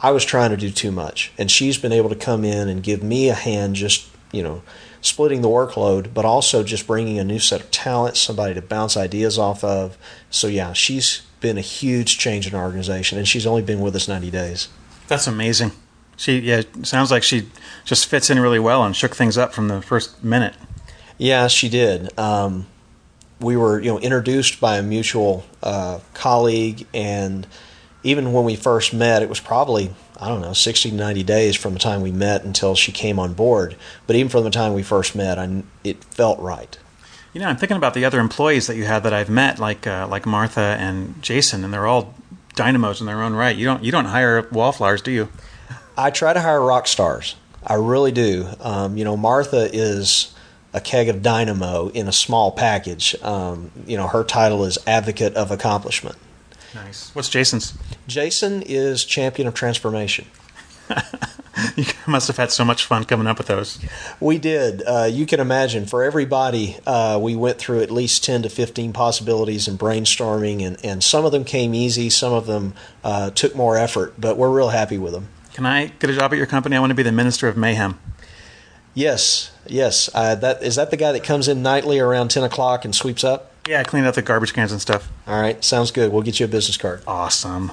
I 0.00 0.10
was 0.10 0.24
trying 0.24 0.50
to 0.50 0.56
do 0.56 0.70
too 0.70 0.92
much, 0.92 1.32
and 1.38 1.50
she's 1.50 1.78
been 1.78 1.92
able 1.92 2.08
to 2.10 2.16
come 2.16 2.44
in 2.44 2.68
and 2.68 2.82
give 2.82 3.02
me 3.02 3.28
a 3.28 3.34
hand, 3.34 3.74
just 3.76 4.08
you 4.32 4.42
know, 4.42 4.62
splitting 5.00 5.42
the 5.42 5.48
workload, 5.48 6.12
but 6.12 6.24
also 6.24 6.62
just 6.62 6.86
bringing 6.86 7.18
a 7.18 7.24
new 7.24 7.38
set 7.38 7.60
of 7.60 7.70
talent, 7.70 8.16
somebody 8.16 8.54
to 8.54 8.62
bounce 8.62 8.96
ideas 8.96 9.38
off 9.38 9.62
of. 9.62 9.96
So 10.30 10.46
yeah, 10.46 10.72
she's 10.72 11.22
been 11.44 11.58
a 11.58 11.60
huge 11.60 12.16
change 12.16 12.46
in 12.46 12.54
our 12.54 12.64
organization, 12.64 13.18
and 13.18 13.28
she's 13.28 13.46
only 13.46 13.60
been 13.60 13.80
with 13.80 13.94
us 13.94 14.08
90 14.08 14.30
days. 14.30 14.68
That's 15.08 15.26
amazing. 15.26 15.72
She, 16.16 16.38
yeah, 16.38 16.62
sounds 16.82 17.10
like 17.10 17.22
she 17.22 17.50
just 17.84 18.06
fits 18.06 18.30
in 18.30 18.40
really 18.40 18.58
well 18.58 18.82
and 18.82 18.96
shook 18.96 19.14
things 19.14 19.36
up 19.36 19.52
from 19.52 19.68
the 19.68 19.82
first 19.82 20.24
minute. 20.24 20.54
Yeah, 21.18 21.48
she 21.48 21.68
did. 21.68 22.18
Um, 22.18 22.66
we 23.40 23.58
were, 23.58 23.78
you 23.78 23.90
know, 23.90 23.98
introduced 23.98 24.58
by 24.58 24.78
a 24.78 24.82
mutual 24.82 25.44
uh, 25.62 26.00
colleague, 26.14 26.86
and 26.94 27.46
even 28.02 28.32
when 28.32 28.44
we 28.44 28.56
first 28.56 28.94
met, 28.94 29.22
it 29.22 29.28
was 29.28 29.40
probably 29.40 29.90
I 30.18 30.28
don't 30.28 30.40
know, 30.40 30.52
60 30.52 30.90
to 30.90 30.96
90 30.96 31.22
days 31.24 31.56
from 31.56 31.72
the 31.74 31.80
time 31.80 32.00
we 32.00 32.12
met 32.12 32.44
until 32.44 32.74
she 32.74 32.92
came 32.92 33.18
on 33.18 33.34
board. 33.34 33.76
But 34.06 34.16
even 34.16 34.30
from 34.30 34.44
the 34.44 34.50
time 34.50 34.72
we 34.72 34.82
first 34.82 35.14
met, 35.14 35.38
I, 35.38 35.64
it 35.82 36.04
felt 36.04 36.38
right. 36.38 36.78
You 37.34 37.40
know, 37.40 37.48
I'm 37.48 37.56
thinking 37.56 37.76
about 37.76 37.94
the 37.94 38.04
other 38.04 38.20
employees 38.20 38.68
that 38.68 38.76
you 38.76 38.84
had 38.84 39.02
that 39.02 39.12
I've 39.12 39.28
met, 39.28 39.58
like 39.58 39.86
uh, 39.86 40.06
like 40.08 40.24
Martha 40.24 40.76
and 40.78 41.20
Jason, 41.20 41.64
and 41.64 41.74
they're 41.74 41.86
all 41.86 42.14
dynamos 42.54 43.00
in 43.00 43.06
their 43.06 43.22
own 43.22 43.34
right. 43.34 43.56
You 43.56 43.64
don't 43.64 43.82
you 43.82 43.90
don't 43.90 44.04
hire 44.04 44.48
wallflowers, 44.52 45.02
do 45.02 45.10
you? 45.10 45.28
I 45.98 46.10
try 46.10 46.32
to 46.32 46.40
hire 46.40 46.60
rock 46.60 46.86
stars. 46.86 47.34
I 47.66 47.74
really 47.74 48.12
do. 48.12 48.48
Um, 48.60 48.96
you 48.96 49.04
know, 49.04 49.16
Martha 49.16 49.68
is 49.72 50.32
a 50.72 50.80
keg 50.80 51.08
of 51.08 51.22
dynamo 51.22 51.88
in 51.88 52.06
a 52.08 52.12
small 52.12 52.52
package. 52.52 53.16
Um, 53.22 53.70
you 53.86 53.96
know, 53.96 54.06
her 54.06 54.22
title 54.22 54.64
is 54.64 54.78
Advocate 54.86 55.34
of 55.34 55.50
Accomplishment. 55.50 56.16
Nice. 56.74 57.14
What's 57.14 57.28
Jason's? 57.28 57.74
Jason 58.06 58.62
is 58.62 59.04
Champion 59.04 59.48
of 59.48 59.54
Transformation. 59.54 60.26
you 61.76 61.84
must 62.06 62.28
have 62.28 62.36
had 62.36 62.50
so 62.50 62.64
much 62.64 62.84
fun 62.84 63.04
coming 63.04 63.26
up 63.26 63.38
with 63.38 63.46
those. 63.46 63.78
We 64.20 64.38
did. 64.38 64.82
Uh, 64.86 65.08
you 65.10 65.26
can 65.26 65.40
imagine 65.40 65.86
for 65.86 66.02
everybody, 66.02 66.76
uh, 66.86 67.18
we 67.22 67.36
went 67.36 67.58
through 67.58 67.82
at 67.82 67.90
least 67.90 68.24
10 68.24 68.42
to 68.42 68.48
15 68.48 68.92
possibilities 68.92 69.68
and 69.68 69.78
brainstorming, 69.78 70.64
and, 70.64 70.84
and 70.84 71.02
some 71.02 71.24
of 71.24 71.32
them 71.32 71.44
came 71.44 71.74
easy, 71.74 72.10
some 72.10 72.32
of 72.32 72.46
them 72.46 72.74
uh, 73.02 73.30
took 73.30 73.54
more 73.54 73.76
effort, 73.76 74.14
but 74.18 74.36
we're 74.36 74.54
real 74.54 74.70
happy 74.70 74.98
with 74.98 75.12
them. 75.12 75.28
Can 75.54 75.66
I 75.66 75.86
get 75.86 76.10
a 76.10 76.14
job 76.14 76.32
at 76.32 76.36
your 76.36 76.46
company? 76.46 76.76
I 76.76 76.80
want 76.80 76.90
to 76.90 76.94
be 76.94 77.04
the 77.04 77.12
Minister 77.12 77.46
of 77.48 77.56
Mayhem. 77.56 77.98
Yes, 78.94 79.52
yes. 79.66 80.08
Uh, 80.14 80.34
that 80.36 80.62
is 80.62 80.76
that 80.76 80.90
the 80.90 80.96
guy 80.96 81.12
that 81.12 81.24
comes 81.24 81.48
in 81.48 81.62
nightly 81.62 81.98
around 81.98 82.30
10 82.30 82.44
o'clock 82.44 82.84
and 82.84 82.94
sweeps 82.94 83.24
up? 83.24 83.52
Yeah, 83.68 83.82
clean 83.82 84.04
up 84.04 84.14
the 84.14 84.22
garbage 84.22 84.52
cans 84.52 84.72
and 84.72 84.80
stuff. 84.80 85.10
All 85.26 85.40
right, 85.40 85.62
sounds 85.64 85.90
good. 85.90 86.12
We'll 86.12 86.22
get 86.22 86.38
you 86.38 86.46
a 86.46 86.48
business 86.48 86.76
card. 86.76 87.02
Awesome. 87.06 87.72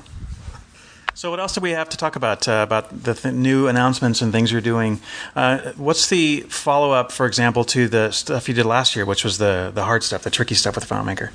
So, 1.13 1.29
what 1.29 1.39
else 1.39 1.53
do 1.53 1.61
we 1.61 1.71
have 1.71 1.89
to 1.89 1.97
talk 1.97 2.15
about 2.15 2.47
uh, 2.47 2.61
about 2.63 3.03
the 3.03 3.13
th- 3.13 3.33
new 3.33 3.67
announcements 3.67 4.21
and 4.21 4.31
things 4.31 4.51
you're 4.51 4.61
doing? 4.61 5.01
Uh, 5.35 5.73
what's 5.75 6.07
the 6.07 6.41
follow 6.41 6.91
up, 6.91 7.11
for 7.11 7.25
example, 7.25 7.63
to 7.65 7.87
the 7.87 8.11
stuff 8.11 8.47
you 8.47 8.53
did 8.53 8.65
last 8.65 8.95
year, 8.95 9.05
which 9.05 9.23
was 9.23 9.37
the 9.37 9.71
the 9.73 9.83
hard 9.83 10.03
stuff, 10.03 10.23
the 10.23 10.29
tricky 10.29 10.55
stuff 10.55 10.75
with 10.75 10.87
FileMaker? 10.87 11.31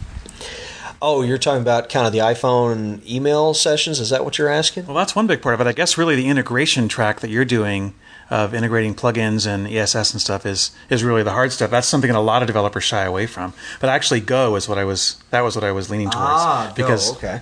Oh, 1.02 1.20
you're 1.22 1.36
talking 1.36 1.60
about 1.60 1.90
kind 1.90 2.06
of 2.06 2.12
the 2.14 2.20
iPhone 2.20 3.06
email 3.06 3.52
sessions. 3.52 4.00
Is 4.00 4.08
that 4.10 4.24
what 4.24 4.38
you're 4.38 4.48
asking? 4.48 4.86
Well, 4.86 4.96
that's 4.96 5.14
one 5.14 5.26
big 5.26 5.42
part 5.42 5.54
of 5.54 5.60
it. 5.60 5.66
I 5.66 5.72
guess 5.72 5.98
really 5.98 6.16
the 6.16 6.28
integration 6.28 6.88
track 6.88 7.20
that 7.20 7.28
you're 7.28 7.44
doing 7.44 7.92
of 8.30 8.54
integrating 8.54 8.94
plugins 8.94 9.46
and 9.46 9.68
ESS 9.68 10.12
and 10.12 10.20
stuff 10.20 10.46
is 10.46 10.70
is 10.88 11.04
really 11.04 11.22
the 11.22 11.32
hard 11.32 11.52
stuff. 11.52 11.70
That's 11.70 11.86
something 11.86 12.10
that 12.10 12.18
a 12.18 12.20
lot 12.20 12.42
of 12.42 12.46
developers 12.46 12.84
shy 12.84 13.04
away 13.04 13.26
from. 13.26 13.52
But 13.78 13.90
actually, 13.90 14.20
Go 14.20 14.56
is 14.56 14.70
what 14.70 14.78
I 14.78 14.84
was 14.84 15.22
that 15.30 15.42
was 15.42 15.54
what 15.54 15.64
I 15.64 15.72
was 15.72 15.90
leaning 15.90 16.08
towards 16.08 16.26
ah, 16.26 16.72
because 16.74 17.10
Go, 17.10 17.16
okay 17.18 17.40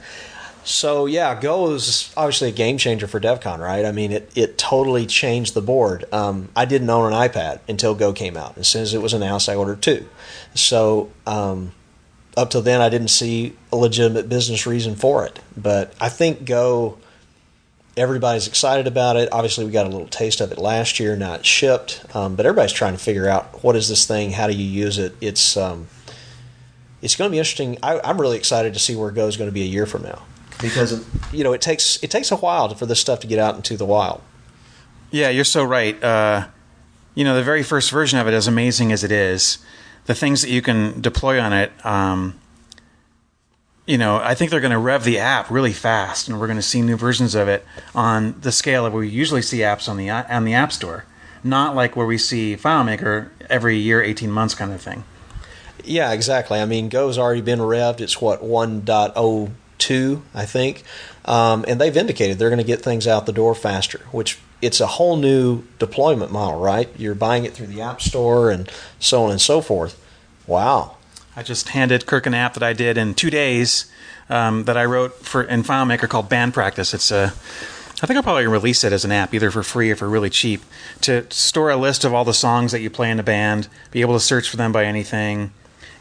So 0.65 1.05
yeah, 1.05 1.39
Go 1.39 1.73
is 1.73 2.13
obviously 2.17 2.49
a 2.49 2.53
game 2.53 2.79
changer 2.79 3.07
for 3.07 3.21
DevCon, 3.21 3.59
right? 3.59 3.85
I 3.85 3.93
mean, 3.93 4.13
it, 4.13 4.33
it 4.35 4.57
totally 4.57 5.05
changed 5.07 5.53
the 5.53 5.61
board. 5.61 6.07
Um, 6.13 6.49
I 6.57 6.65
didn't 6.65 6.89
own 6.89 7.13
an 7.13 7.19
iPad 7.19 7.61
until 7.69 7.95
Go 7.95 8.15
came 8.15 8.37
out. 8.37 8.57
As 8.57 8.69
soon 8.69 8.83
as 8.83 8.95
it 8.95 9.03
was 9.03 9.13
announced, 9.13 9.49
I 9.51 9.57
ordered 9.57 9.83
two. 9.83 10.09
So 10.55 11.13
um, 11.27 11.73
up 12.35 12.49
till 12.49 12.63
then, 12.63 12.81
I 12.81 12.89
didn't 12.89 13.09
see 13.09 13.55
a 13.71 13.77
legitimate 13.77 14.31
business 14.31 14.67
reason 14.67 14.97
for 14.97 15.27
it. 15.27 15.39
But 15.55 15.95
I 16.01 16.09
think 16.09 16.47
Go, 16.47 16.97
everybody's 17.95 18.49
excited 18.49 18.87
about 18.87 19.17
it. 19.17 19.29
Obviously, 19.33 19.67
we 19.67 19.71
got 19.71 19.85
a 19.85 19.91
little 19.91 20.09
taste 20.09 20.41
of 20.41 20.51
it 20.51 20.57
last 20.57 20.99
year. 20.99 21.15
Now 21.15 21.35
it's 21.35 21.47
shipped, 21.47 22.03
um, 22.17 22.37
but 22.37 22.47
everybody's 22.47 22.73
trying 22.73 22.95
to 22.95 23.03
figure 23.03 23.29
out 23.29 23.63
what 23.63 23.77
is 23.77 23.91
this 23.91 24.07
thing? 24.07 24.33
How 24.33 24.47
do 24.47 24.55
you 24.55 24.65
use 24.65 24.97
it? 24.97 25.15
It's 25.21 25.59
um, 25.59 25.89
it's 27.03 27.17
going 27.17 27.31
to 27.31 27.33
be 27.33 27.39
interesting. 27.39 27.77
I, 27.83 28.01
I'm 28.03 28.19
really 28.19 28.39
excited 28.39 28.73
to 28.73 28.81
see 28.81 28.97
where 28.97 29.11
Go 29.11 29.27
is 29.27 29.37
going 29.37 29.51
to 29.51 29.55
be 29.55 29.63
a 29.63 29.67
year 29.67 29.85
from 29.85 30.05
now 30.05 30.23
because 30.61 31.05
you 31.33 31.45
know 31.45 31.53
it 31.53 31.61
takes 31.61 32.03
it 32.03 32.11
takes 32.11 32.31
a 32.31 32.37
while 32.37 32.75
for 32.75 32.87
this 32.87 33.01
stuff 33.01 33.21
to 33.21 33.27
get 33.27 33.39
out 33.39 33.57
into 33.57 33.77
the 33.77 33.85
wild. 33.85 34.21
Yeah, 35.11 35.29
you're 35.29 35.45
so 35.45 35.65
right. 35.65 36.03
Uh, 36.03 36.49
you 37.15 37.25
know, 37.25 37.37
the 37.37 37.43
very 37.43 37.63
first 37.63 37.91
version 37.91 38.19
of 38.19 38.27
it, 38.27 38.35
as 38.35 38.47
amazing 38.47 38.91
as 38.91 39.05
it 39.05 39.13
is, 39.13 39.59
the 40.07 40.15
things 40.15 40.43
that 40.43 40.51
you 40.51 40.63
can 40.63 41.01
deploy 41.01 41.41
on 41.41 41.53
it. 41.53 41.73
Um, 41.87 42.41
you 43.87 43.99
know, 43.99 44.17
I 44.17 44.35
think 44.35 44.51
they're 44.51 44.61
going 44.61 44.73
to 44.73 44.79
rev 44.79 45.05
the 45.05 45.19
app 45.19 45.51
really 45.51 45.73
fast, 45.73 46.27
and 46.27 46.41
we're 46.41 46.47
going 46.47 46.59
to 46.59 46.63
see 46.63 46.81
new 46.81 46.97
versions 46.97 47.35
of 47.35 47.49
it 47.49 47.65
on 47.95 48.41
the 48.41 48.51
scale 48.51 48.87
of 48.87 48.93
where 48.93 49.01
we 49.01 49.09
usually 49.09 49.43
see 49.43 49.59
apps 49.59 49.89
on 49.89 49.97
the 49.97 50.11
on 50.11 50.45
the 50.45 50.55
App 50.55 50.73
Store, 50.73 51.05
not 51.43 51.75
like 51.77 51.95
where 51.95 52.07
we 52.07 52.19
see 52.19 52.57
FileMaker 52.57 53.29
every 53.49 53.77
year, 53.77 54.03
eighteen 54.03 54.31
months 54.31 54.55
kind 54.55 54.73
of 54.73 54.81
thing. 54.81 55.05
Yeah, 55.85 56.13
exactly. 56.13 56.59
I 56.59 56.65
mean, 56.65 56.89
Go's 56.89 57.19
already 57.19 57.43
been 57.43 57.59
revved. 57.59 58.01
It's 58.01 58.21
what 58.21 58.43
1.02, 59.89 60.23
I 60.35 60.47
think. 60.47 60.83
Um, 61.25 61.65
and 61.67 61.81
they've 61.81 61.97
indicated 61.97 62.39
they're 62.39 62.51
going 62.51 62.59
to 62.59 62.65
get 62.65 62.83
things 62.83 63.07
out 63.07 63.27
the 63.27 63.33
door 63.33 63.55
faster, 63.55 64.01
which 64.11 64.39
it's 64.61 64.81
a 64.81 64.87
whole 64.87 65.17
new 65.17 65.65
deployment 65.79 66.33
model, 66.33 66.61
right? 66.61 66.89
You're 66.99 67.15
buying 67.15 67.45
it 67.45 67.53
through 67.53 67.69
the 67.69 67.81
App 67.81 68.01
Store 68.01 68.51
and 68.51 68.71
so 68.99 69.25
on 69.25 69.31
and 69.31 69.41
so 69.41 69.61
forth. 69.61 70.01
Wow. 70.47 70.97
I 71.37 71.43
just 71.43 71.71
handed 71.71 72.07
Kirk 72.07 72.27
an 72.27 72.35
app 72.35 72.55
that 72.55 72.63
I 72.63 72.73
did 72.73 72.97
in 72.97 73.15
two 73.15 73.31
days 73.31 73.91
um, 74.29 74.65
that 74.65 74.77
I 74.77 74.85
wrote 74.85 75.15
for 75.17 75.43
in 75.43 75.63
FileMaker 75.63 76.09
called 76.09 76.29
Band 76.29 76.55
Practice. 76.55 76.95
It's 76.95 77.11
a 77.11 77.33
I 78.03 78.07
think 78.07 78.17
I'll 78.17 78.23
probably 78.23 78.47
release 78.47 78.85
it 78.85 78.93
as 78.93 79.05
an 79.05 79.13
app, 79.13 79.33
either 79.33 79.51
for 79.51 79.63
free 79.63 79.91
or 79.91 79.97
for 79.97 80.09
really 80.09 80.29
cheap, 80.29 80.63
to 81.03 81.27
store 81.31 81.71
a 81.71 81.77
list 81.77 82.05
of 82.05 82.13
all 82.13 82.25
the 82.25 82.35
songs 82.35 82.73
that 82.73 82.81
you 82.81 82.91
play 82.91 83.11
in 83.11 83.21
a 83.21 83.23
band, 83.23 83.69
be 83.93 84.01
able 84.01 84.15
to 84.15 84.21
search 84.21 84.51
for 84.51 84.57
them 84.57 84.73
by 84.73 84.85
anything, 84.85 85.53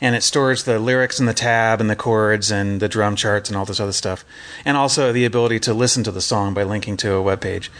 and 0.03 0.17
it 0.17 0.21
stores 0.21 0.65
the 0.65 0.79
lyrics 0.79 1.17
and 1.17 1.29
the 1.29 1.33
tab 1.33 1.79
and 1.79 1.89
the 1.89 1.95
chords 1.95 2.51
and 2.51 2.81
the 2.81 2.89
drum 2.89 3.15
charts 3.15 3.49
and 3.49 3.57
all 3.57 3.63
this 3.63 3.79
other 3.79 3.93
stuff, 3.93 4.25
and 4.65 4.75
also 4.75 5.13
the 5.13 5.23
ability 5.23 5.61
to 5.61 5.73
listen 5.73 6.03
to 6.03 6.11
the 6.11 6.19
song 6.19 6.53
by 6.53 6.61
linking 6.61 6.97
to 6.97 7.13
a 7.13 7.21
web 7.21 7.39
page. 7.39 7.71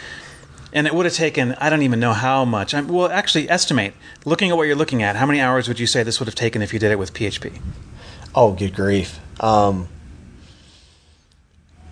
And 0.72 0.88
it 0.88 0.96
would 0.96 1.06
have 1.06 1.13
taken, 1.13 1.53
I 1.60 1.70
don't 1.70 1.82
even 1.82 2.00
know 2.00 2.13
how 2.13 2.46
much. 2.46 2.74
I, 2.74 2.80
well, 2.80 3.12
actually, 3.12 3.50
estimate, 3.50 3.94
looking 4.24 4.50
at 4.50 4.56
what 4.56 4.63
you're 4.63 4.75
looking 4.77 5.03
at, 5.03 5.18
how 5.18 5.25
many 5.25 5.42
hours 5.42 5.68
would 5.68 5.82
you 5.82 5.86
say 5.86 6.01
this 6.01 6.20
would 6.22 6.27
have 6.27 6.34
taken 6.34 6.62
if 6.62 6.72
you 6.72 6.80
did 6.80 6.92
it 6.92 6.98
with 6.98 7.13
PHP? 7.13 7.62
Oh, 8.34 8.53
good 8.53 8.74
grief. 8.74 9.20
Um, 9.42 9.89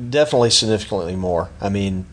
definitely 0.09 0.49
significantly 0.49 1.17
more. 1.17 1.49
I 1.59 1.67
mean, 1.67 2.05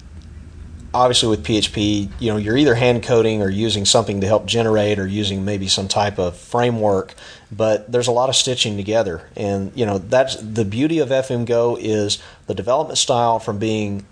obviously 0.99 1.29
with 1.29 1.45
PHP, 1.45 2.11
you 2.19 2.33
know, 2.33 2.37
you're 2.37 2.57
either 2.57 2.75
hand 2.75 3.05
coding 3.05 3.41
or 3.41 3.49
using 3.49 3.85
something 3.85 4.21
to 4.21 4.27
help 4.27 4.47
generate 4.47 4.99
or 4.99 5.07
using 5.07 5.45
maybe 5.45 5.69
some 5.69 5.87
type 5.87 6.19
of 6.19 6.37
framework, 6.37 7.15
but 7.53 7.91
there's 7.91 8.09
a 8.09 8.13
lot 8.13 8.29
of 8.29 8.35
stitching 8.35 8.77
together. 8.77 9.23
And, 9.37 9.71
you 9.77 9.87
know, 9.87 9.99
that's 9.99 10.35
the 10.37 10.65
beauty 10.65 10.99
of 10.99 11.11
FM 11.11 11.47
Go 11.47 11.77
is 11.81 12.19
the 12.49 12.55
development 12.55 12.99
style 12.99 13.39
from 13.39 13.61
being 13.61 14.07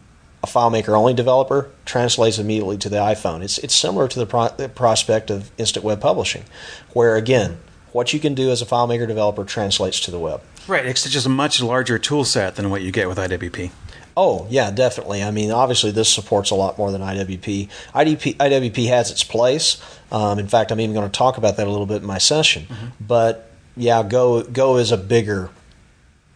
a 0.45 0.47
FileMaker 0.47 0.97
only 0.97 1.13
developer 1.13 1.69
translates 1.85 2.39
immediately 2.39 2.79
to 2.79 2.89
the 2.89 2.99
iPhone. 2.99 3.43
It's 3.43 3.59
it's 3.59 3.75
similar 3.75 4.07
to 4.07 4.19
the, 4.21 4.27
pro- 4.27 4.55
the 4.57 4.69
prospect 4.69 5.29
of 5.29 5.51
instant 5.59 5.85
web 5.85 6.01
publishing, 6.01 6.45
where 6.93 7.17
again, 7.17 7.59
what 7.91 8.13
you 8.13 8.21
can 8.21 8.35
do 8.35 8.53
as 8.53 8.63
a 8.63 8.67
FileMaker 8.67 9.09
developer 9.09 9.43
translates 9.43 9.99
to 10.01 10.13
the 10.13 10.21
web. 10.21 10.41
Right, 10.69 10.87
it's 10.87 11.09
just 11.11 11.27
a 11.27 11.31
much 11.31 11.61
larger 11.61 11.99
tool 11.99 12.25
set 12.25 12.55
than 12.55 12.71
what 12.71 12.83
you 12.83 12.93
get 12.93 13.09
with 13.09 13.19
IWP. 13.19 13.73
Oh 14.17 14.47
yeah, 14.49 14.71
definitely. 14.71 15.23
I 15.23 15.31
mean, 15.31 15.51
obviously 15.51 15.91
this 15.91 16.09
supports 16.09 16.51
a 16.51 16.55
lot 16.55 16.79
more 16.79 16.91
than 16.91 17.03
IWP. 17.03 17.69
IDP, 17.95 18.37
IWP 18.37 18.89
has 18.89 19.11
its 19.11 19.23
place. 19.23 19.83
Um, 20.11 20.39
in 20.39 20.49
fact, 20.49 20.73
I'm 20.73 20.81
even 20.81 20.95
going 20.95 21.09
to 21.09 21.17
talk 21.17 21.37
about 21.37 21.59
that 21.59 21.67
a 21.67 21.71
little 21.71 21.87
bit 21.87 22.01
in 22.01 22.07
my 22.07 22.19
session. 22.19 22.65
Mm-hmm. 22.65 22.87
But 23.01 23.51
yeah, 23.77 24.03
Go 24.03 24.43
Go 24.43 24.79
is 24.79 24.91
a 24.91 24.97
bigger 24.97 25.51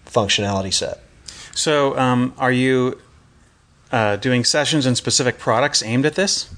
functionality 0.07 0.75
set. 0.75 1.01
So, 1.55 1.99
um, 1.99 2.35
are 2.39 2.53
you 2.53 3.01
uh, 3.91 4.17
doing 4.17 4.45
sessions 4.45 4.87
and 4.87 4.97
specific 4.97 5.39
products 5.39 5.83
aimed 5.83 6.05
at 6.05 6.15
this? 6.15 6.55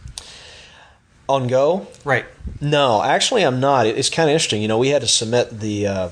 On 1.29 1.47
Go? 1.47 1.87
Right. 2.05 2.27
No, 2.61 3.03
actually, 3.03 3.45
I'm 3.45 3.61
not. 3.61 3.87
It's 3.87 4.11
kind 4.11 4.29
of 4.29 4.35
interesting. 4.35 4.61
You 4.61 4.69
know, 4.69 4.79
we 4.79 4.89
had 4.89 5.03
to 5.03 5.09
submit 5.09 5.61
the 5.61 5.87
uh, 5.87 6.09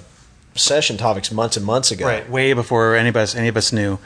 session 0.54 0.96
topics 0.96 1.32
months 1.32 1.56
and 1.56 1.66
months 1.66 1.90
ago. 1.90 2.06
Right, 2.06 2.28
way 2.28 2.52
before 2.52 2.94
any 2.94 3.08
of 3.08 3.16
us 3.16 3.34
any 3.34 3.48
of 3.48 3.56
us 3.56 3.72
knew. 3.72 3.98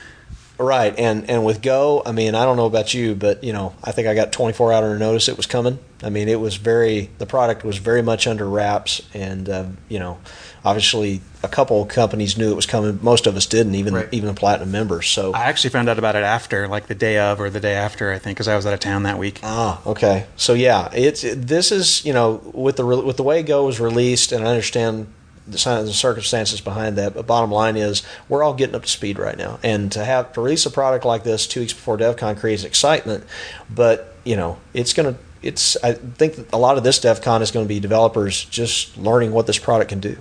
Right, 0.59 0.97
and 0.97 1.29
and 1.29 1.45
with 1.45 1.63
Go, 1.63 2.03
I 2.07 2.13
mean, 2.13 2.35
I 2.35 2.45
don't 2.45 2.57
know 2.57 2.67
about 2.67 2.95
you, 2.95 3.17
but 3.17 3.43
you 3.43 3.53
know, 3.53 3.75
I 3.83 3.91
think 3.91 4.07
I 4.07 4.15
got 4.15 4.33
24 4.33 4.73
hour 4.73 4.97
notice 4.99 5.29
it 5.29 5.37
was 5.37 5.47
coming. 5.47 5.79
I 6.03 6.11
mean, 6.11 6.29
it 6.29 6.39
was 6.39 6.57
very 6.57 7.11
the 7.19 7.27
product 7.27 7.65
was 7.65 7.79
very 7.79 8.03
much 8.03 8.27
under 8.29 8.49
wraps, 8.49 9.03
and 9.13 9.49
uh, 9.49 9.65
you 9.89 9.99
know, 9.99 10.19
obviously 10.65 11.23
a 11.43 11.49
couple 11.49 11.85
companies 11.87 12.39
knew 12.39 12.53
it 12.53 12.55
was 12.55 12.67
coming. 12.67 13.01
Most 13.03 13.27
of 13.27 13.37
us 13.37 13.47
didn't, 13.47 13.75
even 13.75 13.95
right. 13.95 14.09
even 14.13 14.29
the 14.29 14.35
platinum 14.35 14.71
members. 14.71 15.09
So 15.09 15.33
I 15.33 15.45
actually 15.45 15.71
found 15.71 15.89
out 15.89 15.99
about 15.99 16.15
it 16.15 16.23
after, 16.23 16.69
like 16.69 16.87
the 16.87 16.95
day 16.95 17.19
of 17.19 17.41
or 17.41 17.51
the 17.51 17.61
day 17.61 17.75
after, 17.75 18.13
I 18.13 18.19
think, 18.19 18.37
because 18.37 18.47
I 18.47 18.55
was 18.55 18.65
out 18.65 18.75
of 18.75 18.81
town 18.81 19.03
that 19.05 19.19
week. 19.19 19.41
Ah, 19.43 19.83
okay. 19.87 20.27
So 20.37 20.55
yeah, 20.55 20.89
it's 20.95 21.25
it, 21.25 21.49
this 21.49 21.73
is 21.73 22.05
you 22.05 22.13
know 22.13 22.41
with 22.53 22.77
the 22.77 22.87
with 22.87 23.17
the 23.17 23.25
way 23.25 23.43
Go 23.43 23.67
was 23.67 23.81
released, 23.81 24.31
and 24.31 24.47
I 24.47 24.51
understand 24.51 25.09
the, 25.47 25.83
the 25.85 25.93
circumstances 25.93 26.61
behind 26.61 26.97
that. 26.97 27.15
But 27.15 27.27
bottom 27.27 27.51
line 27.51 27.77
is, 27.77 28.03
we're 28.29 28.43
all 28.43 28.55
getting 28.55 28.75
up 28.75 28.83
to 28.83 28.89
speed 28.89 29.19
right 29.19 29.37
now, 29.37 29.59
and 29.63 29.91
to 29.93 30.05
have 30.05 30.33
to 30.35 30.41
release 30.41 30.67
a 30.67 30.71
product 30.71 31.05
like 31.05 31.25
this 31.25 31.47
two 31.47 31.61
weeks 31.61 31.73
before 31.73 31.97
DevCon 31.99 32.39
creates 32.39 32.65
excitement. 32.65 33.25
But 33.69 34.15
you 34.25 34.37
know, 34.37 34.59
it's 34.73 34.93
going 34.93 35.15
to. 35.15 35.21
It's. 35.43 35.77
I 35.83 35.93
think 35.93 36.53
a 36.53 36.59
lot 36.59 36.79
of 36.79 36.85
this 36.85 36.99
DevCon 37.01 37.43
is 37.43 37.51
going 37.51 37.67
to 37.67 37.69
be 37.69 37.81
developers 37.81 38.45
just 38.47 38.97
learning 38.97 39.33
what 39.33 39.47
this 39.47 39.59
product 39.59 39.91
can 39.91 40.01
do. 40.01 40.17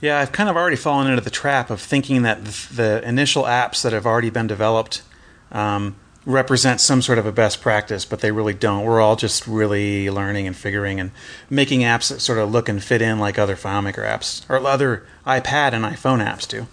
Yeah, 0.00 0.20
I've 0.20 0.32
kind 0.32 0.48
of 0.50 0.56
already 0.56 0.76
fallen 0.76 1.08
into 1.08 1.22
the 1.22 1.30
trap 1.30 1.70
of 1.70 1.80
thinking 1.80 2.22
that 2.22 2.44
the, 2.44 3.02
initial 3.06 3.44
apps 3.44 3.82
that 3.82 3.92
have 3.92 4.04
already 4.04 4.30
been 4.30 4.46
developed 4.46 5.02
um, 5.50 5.96
represent 6.26 6.80
some 6.80 7.00
sort 7.00 7.18
of 7.18 7.24
a 7.24 7.32
best 7.32 7.62
practice, 7.62 8.04
but 8.04 8.20
they 8.20 8.32
really 8.32 8.52
don't. 8.52 8.84
We're 8.84 9.00
all 9.00 9.16
just 9.16 9.46
really 9.46 10.10
learning 10.10 10.46
and 10.46 10.56
figuring 10.56 11.00
and 11.00 11.12
making 11.48 11.80
apps 11.80 12.08
that 12.08 12.20
sort 12.20 12.38
of 12.38 12.50
look 12.50 12.68
and 12.68 12.82
fit 12.82 13.00
in 13.00 13.18
like 13.20 13.38
other 13.38 13.54
FileMaker 13.54 14.04
apps 14.04 14.44
or 14.50 14.58
other 14.66 15.06
iPad 15.24 15.72
and 15.72 15.84
iPhone 15.84 16.22
apps 16.22 16.46
do. 16.46 16.66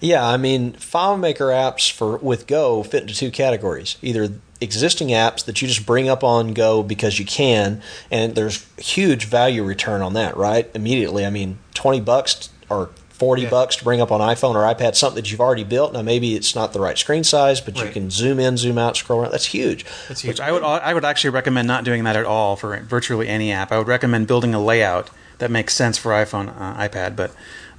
Yeah, 0.00 0.26
I 0.26 0.36
mean, 0.36 0.74
FileMaker 0.74 1.50
apps 1.52 1.90
for 1.90 2.18
with 2.18 2.46
Go 2.46 2.82
fit 2.82 3.02
into 3.02 3.14
two 3.14 3.30
categories: 3.30 3.96
either 4.00 4.28
existing 4.60 5.08
apps 5.08 5.44
that 5.44 5.60
you 5.60 5.68
just 5.68 5.84
bring 5.86 6.08
up 6.08 6.22
on 6.22 6.54
Go 6.54 6.82
because 6.82 7.18
you 7.18 7.24
can, 7.24 7.82
and 8.10 8.34
there's 8.34 8.66
huge 8.78 9.24
value 9.24 9.64
return 9.64 10.02
on 10.02 10.14
that, 10.14 10.36
right? 10.36 10.70
Immediately, 10.74 11.26
I 11.26 11.30
mean, 11.30 11.58
twenty 11.74 12.00
bucks 12.00 12.50
or 12.70 12.90
40 13.14 13.42
yeah. 13.42 13.50
bucks 13.50 13.76
to 13.76 13.84
bring 13.84 14.00
up 14.00 14.10
on 14.10 14.20
iPhone 14.20 14.56
or 14.56 14.62
iPad 14.62 14.96
something 14.96 15.22
that 15.22 15.30
you've 15.30 15.40
already 15.40 15.62
built. 15.62 15.92
Now 15.92 16.02
maybe 16.02 16.34
it's 16.34 16.56
not 16.56 16.72
the 16.72 16.80
right 16.80 16.98
screen 16.98 17.22
size, 17.22 17.60
but 17.60 17.76
right. 17.76 17.86
you 17.86 17.92
can 17.92 18.10
zoom 18.10 18.40
in, 18.40 18.56
zoom 18.56 18.76
out, 18.76 18.96
scroll 18.96 19.20
around. 19.20 19.30
That's 19.30 19.46
huge. 19.46 19.86
That's 20.08 20.22
huge. 20.22 20.40
I 20.40 20.50
would 20.50 20.64
I 20.64 20.92
would 20.92 21.04
actually 21.04 21.30
recommend 21.30 21.68
not 21.68 21.84
doing 21.84 22.02
that 22.04 22.16
at 22.16 22.26
all 22.26 22.56
for 22.56 22.76
virtually 22.80 23.28
any 23.28 23.52
app. 23.52 23.70
I 23.70 23.78
would 23.78 23.86
recommend 23.86 24.26
building 24.26 24.52
a 24.52 24.62
layout 24.62 25.10
that 25.38 25.50
makes 25.50 25.74
sense 25.74 25.96
for 25.96 26.10
iPhone, 26.10 26.48
uh, 26.60 26.76
iPad, 26.76 27.14
but 27.14 27.32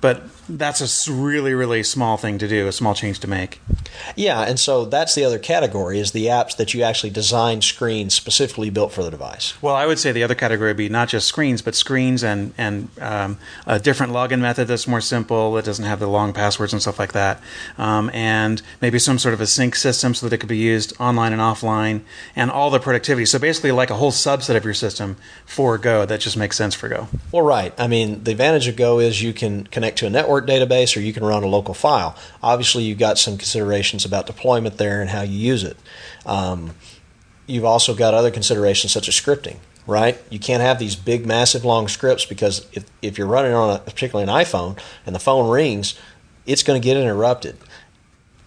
but 0.06 0.22
that's 0.48 1.08
a 1.08 1.12
really 1.12 1.56
really 1.56 1.82
small 1.82 2.18
thing 2.18 2.38
to 2.38 2.48
do 2.48 2.68
a 2.68 2.72
small 2.72 2.94
change 2.94 3.20
to 3.20 3.28
make. 3.28 3.60
Yeah 4.16 4.42
and 4.42 4.60
so 4.60 4.86
that's 4.86 5.16
the 5.16 5.24
other 5.24 5.40
category 5.40 6.00
is 6.00 6.12
the 6.12 6.28
apps 6.28 6.56
that 6.58 6.76
you 6.76 6.84
actually 6.84 7.10
design 7.10 7.62
screens 7.62 8.14
specifically 8.14 8.70
built 8.70 8.92
for 8.92 9.04
the 9.04 9.10
device. 9.10 9.60
Well 9.64 9.74
i 9.76 9.88
would 9.88 9.98
say 9.98 10.12
the 10.12 10.24
other 10.24 10.36
category 10.36 10.70
would 10.70 10.78
be 10.78 10.90
not 10.90 11.10
just 11.10 11.28
screens 11.28 11.64
but 11.64 11.74
screens 11.74 12.24
and 12.24 12.54
and 12.58 12.90
um, 13.02 13.40
a 13.66 13.80
different 13.80 14.14
login 14.14 14.40
method 14.40 14.68
that's 14.68 14.88
more 14.88 15.02
simple 15.02 15.54
that 15.54 15.66
doesn't 15.66 15.86
have 15.86 16.00
the 16.00 16.08
long 16.08 16.34
passwords 16.34 16.72
and 16.72 16.82
stuff 16.82 17.00
like 17.00 17.14
that. 17.14 17.42
Um, 17.80 18.12
and 18.14 18.62
maybe 18.82 19.00
some 19.00 19.18
sort 19.18 19.34
of 19.34 19.42
a 19.42 19.48
sync 19.48 19.76
system 19.76 20.14
so 20.14 20.28
that 20.28 20.36
it 20.36 20.38
could 20.38 20.50
be 20.50 20.58
used 20.58 20.94
online 21.00 21.34
and 21.34 21.42
offline 21.42 22.02
and 22.36 22.52
all 22.52 22.70
the 22.70 22.80
productivity. 22.80 23.26
So 23.26 23.40
basically 23.40 23.72
like 23.72 23.90
a 23.90 23.96
whole 23.96 24.12
subset 24.12 24.56
of 24.56 24.64
your 24.64 24.76
system 24.76 25.18
for 25.48 25.80
go 25.80 26.06
that 26.06 26.20
just 26.20 26.38
makes 26.38 26.56
sense 26.56 26.76
for 26.76 26.90
go. 26.90 27.08
Well 27.32 27.42
right. 27.42 27.74
I 27.80 27.88
mean 27.88 28.24
the 28.24 28.32
advantage 28.32 28.68
of 28.68 28.76
go 28.76 29.00
is 29.00 29.24
you 29.24 29.34
can 29.34 29.66
connect 29.66 29.95
to 29.98 30.08
a 30.08 30.10
network 30.10 30.36
network 30.36 30.48
database 30.48 30.96
or 30.96 31.00
you 31.00 31.14
can 31.14 31.24
run 31.24 31.44
a 31.44 31.48
local 31.48 31.74
file. 31.74 32.16
Obviously, 32.42 32.84
you've 32.84 32.98
got 32.98 33.18
some 33.18 33.38
considerations 33.38 34.06
about 34.06 34.26
deployment 34.26 34.78
there 34.78 35.02
and 35.02 35.10
how 35.10 35.22
you 35.22 35.38
use 35.38 35.64
it. 35.64 35.78
Um, 36.26 36.76
you've 37.48 37.66
also 37.66 37.94
got 37.94 38.14
other 38.14 38.32
considerations 38.32 38.92
such 38.92 39.08
as 39.08 39.14
scripting, 39.16 39.58
right? 39.88 40.22
You 40.30 40.40
can't 40.40 40.62
have 40.62 40.80
these 40.80 40.96
big, 40.96 41.26
massive, 41.26 41.64
long 41.64 41.88
scripts 41.88 42.26
because 42.26 42.68
if, 42.74 42.86
if 43.02 43.18
you're 43.18 43.28
running 43.28 43.54
on 43.54 43.76
a, 43.76 43.80
particularly 43.80 44.30
an 44.30 44.36
iPhone 44.36 44.80
and 45.06 45.16
the 45.16 45.20
phone 45.20 45.50
rings, 45.50 45.98
it's 46.46 46.64
going 46.64 46.82
to 46.82 46.84
get 46.84 46.98
interrupted. 46.98 47.58